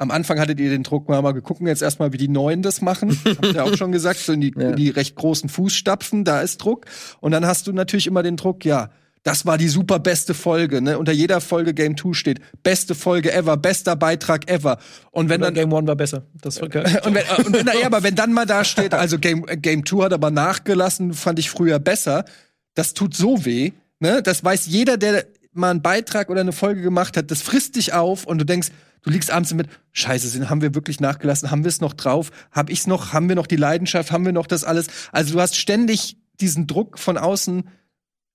[0.00, 2.80] am Anfang hattet ihr den Druck, mal, mal gucken jetzt erstmal, wie die Neuen das
[2.80, 3.20] machen.
[3.26, 4.70] Habt ihr auch schon gesagt, so in die, ja.
[4.70, 6.86] in die recht großen Fußstapfen, da ist Druck.
[7.20, 8.88] Und dann hast du natürlich immer den Druck, ja,
[9.22, 10.98] das war die super beste Folge, ne?
[10.98, 14.78] Unter jeder Folge Game 2 steht beste Folge ever, bester Beitrag ever.
[15.10, 16.22] Und wenn Oder dann Game 1 war besser.
[16.40, 17.02] Das war geil.
[17.04, 20.04] und wenn, und, na, ja, aber wenn dann mal da steht, also Game Game 2
[20.04, 22.24] hat aber nachgelassen, fand ich früher besser.
[22.72, 24.22] Das tut so weh, ne?
[24.22, 27.92] Das weiß jeder, der mal einen Beitrag oder eine Folge gemacht hat, das frisst dich
[27.92, 28.68] auf und du denkst,
[29.02, 32.70] du liegst abends mit, scheiße, haben wir wirklich nachgelassen, haben wir es noch drauf, hab
[32.70, 34.86] ich's noch, haben wir noch die Leidenschaft, haben wir noch das alles?
[35.12, 37.68] Also du hast ständig diesen Druck von außen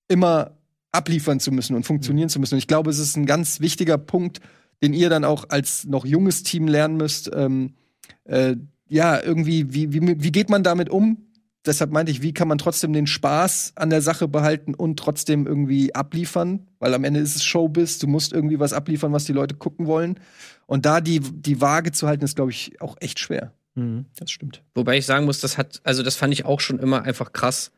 [0.08, 0.58] immer
[0.92, 2.30] abliefern zu müssen und funktionieren mhm.
[2.30, 2.56] zu müssen.
[2.56, 4.40] Und ich glaube, es ist ein ganz wichtiger Punkt,
[4.82, 7.30] den ihr dann auch als noch junges Team lernen müsst.
[7.34, 7.74] Ähm,
[8.26, 8.56] äh,
[8.88, 11.25] ja, irgendwie, wie, wie, wie geht man damit um?
[11.66, 15.48] Deshalb meinte ich, wie kann man trotzdem den Spaß an der Sache behalten und trotzdem
[15.48, 16.68] irgendwie abliefern?
[16.80, 19.88] Weil am Ende ist es Showbiz, du musst irgendwie was abliefern, was die Leute gucken
[19.88, 20.20] wollen.
[20.66, 23.54] Und da die, die Waage zu halten, ist, glaube ich, auch echt schwer.
[23.76, 24.64] Mhm, das stimmt.
[24.74, 27.72] Wobei ich sagen muss, das hat, also das fand ich auch schon immer einfach krass.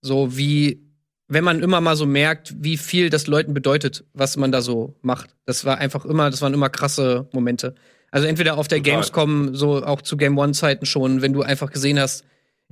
[0.00, 0.82] So wie,
[1.28, 4.96] wenn man immer mal so merkt, wie viel das Leuten bedeutet, was man da so
[5.02, 5.36] macht.
[5.44, 7.74] Das war einfach immer, das waren immer krasse Momente.
[8.10, 8.92] Also entweder auf der Total.
[8.92, 12.24] Gamescom, so auch zu Game One-Zeiten schon, wenn du einfach gesehen hast,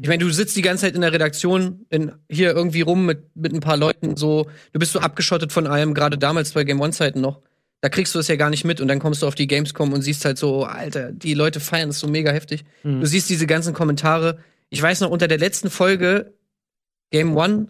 [0.02, 3.36] ich meine, du sitzt die ganze Zeit in der Redaktion in, hier irgendwie rum mit,
[3.36, 6.80] mit ein paar Leuten, so, du bist so abgeschottet von allem, gerade damals bei Game
[6.80, 7.40] One-Zeiten noch.
[7.80, 9.92] Da kriegst du es ja gar nicht mit und dann kommst du auf die Gamescom
[9.92, 12.64] und siehst halt so, Alter, die Leute feiern es so mega heftig.
[12.82, 13.00] Mhm.
[13.00, 14.40] Du siehst diese ganzen Kommentare.
[14.70, 16.34] Ich weiß noch, unter der letzten Folge
[17.12, 17.68] Game One,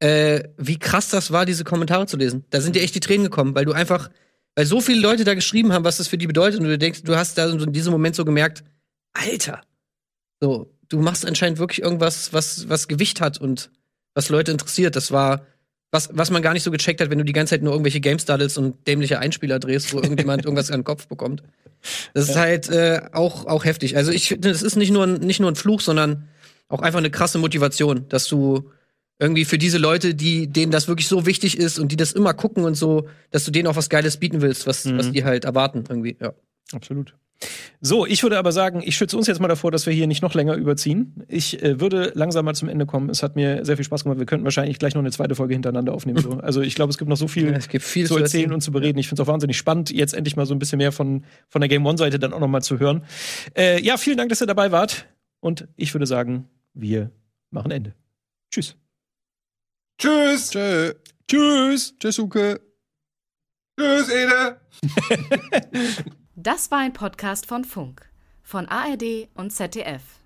[0.00, 2.44] äh, wie krass das war, diese Kommentare zu lesen.
[2.50, 4.10] Da sind dir echt die Tränen gekommen, weil du einfach,
[4.56, 7.04] weil so viele Leute da geschrieben haben, was das für die bedeutet und du denkst,
[7.04, 8.64] du hast da in diesem Moment so gemerkt,
[9.12, 9.60] Alter,
[10.40, 13.70] so, du machst anscheinend wirklich irgendwas, was, was Gewicht hat und
[14.14, 14.96] was Leute interessiert.
[14.96, 15.46] Das war,
[15.90, 18.00] was, was man gar nicht so gecheckt hat, wenn du die ganze Zeit nur irgendwelche
[18.00, 21.42] Games daddelst und dämliche Einspieler drehst, wo irgendjemand irgendwas an den Kopf bekommt.
[22.14, 23.96] Das ist halt äh, auch, auch heftig.
[23.96, 26.28] Also ich finde, das ist nicht nur, nicht nur ein Fluch, sondern
[26.68, 28.70] auch einfach eine krasse Motivation, dass du
[29.18, 32.34] irgendwie für diese Leute, die denen das wirklich so wichtig ist und die das immer
[32.34, 34.98] gucken und so, dass du denen auch was Geiles bieten willst, was, mhm.
[34.98, 36.16] was die halt erwarten irgendwie.
[36.20, 36.34] Ja.
[36.72, 37.14] Absolut.
[37.80, 40.22] So, ich würde aber sagen, ich schütze uns jetzt mal davor, dass wir hier nicht
[40.22, 41.22] noch länger überziehen.
[41.28, 43.08] Ich äh, würde langsam mal zum Ende kommen.
[43.10, 44.18] Es hat mir sehr viel Spaß gemacht.
[44.18, 46.20] Wir könnten wahrscheinlich gleich noch eine zweite Folge hintereinander aufnehmen.
[46.20, 46.32] So.
[46.32, 48.60] Also ich glaube, es gibt noch so viel, ja, es gibt viel zu erzählen und
[48.60, 48.98] zu bereden.
[48.98, 51.60] Ich finde es auch wahnsinnig spannend, jetzt endlich mal so ein bisschen mehr von, von
[51.60, 53.04] der Game One-Seite dann auch noch mal zu hören.
[53.56, 55.06] Äh, ja, vielen Dank, dass ihr dabei wart.
[55.40, 57.12] Und ich würde sagen, wir
[57.50, 57.94] machen Ende.
[58.50, 58.76] Tschüss.
[59.98, 60.50] Tschüss.
[60.50, 60.94] Tschö.
[61.28, 61.94] Tschüss.
[61.98, 62.60] Tschüss, Uke.
[63.78, 64.60] Tschüss, Ede.
[66.40, 68.08] Das war ein Podcast von Funk,
[68.44, 70.20] von ARD und ZDF.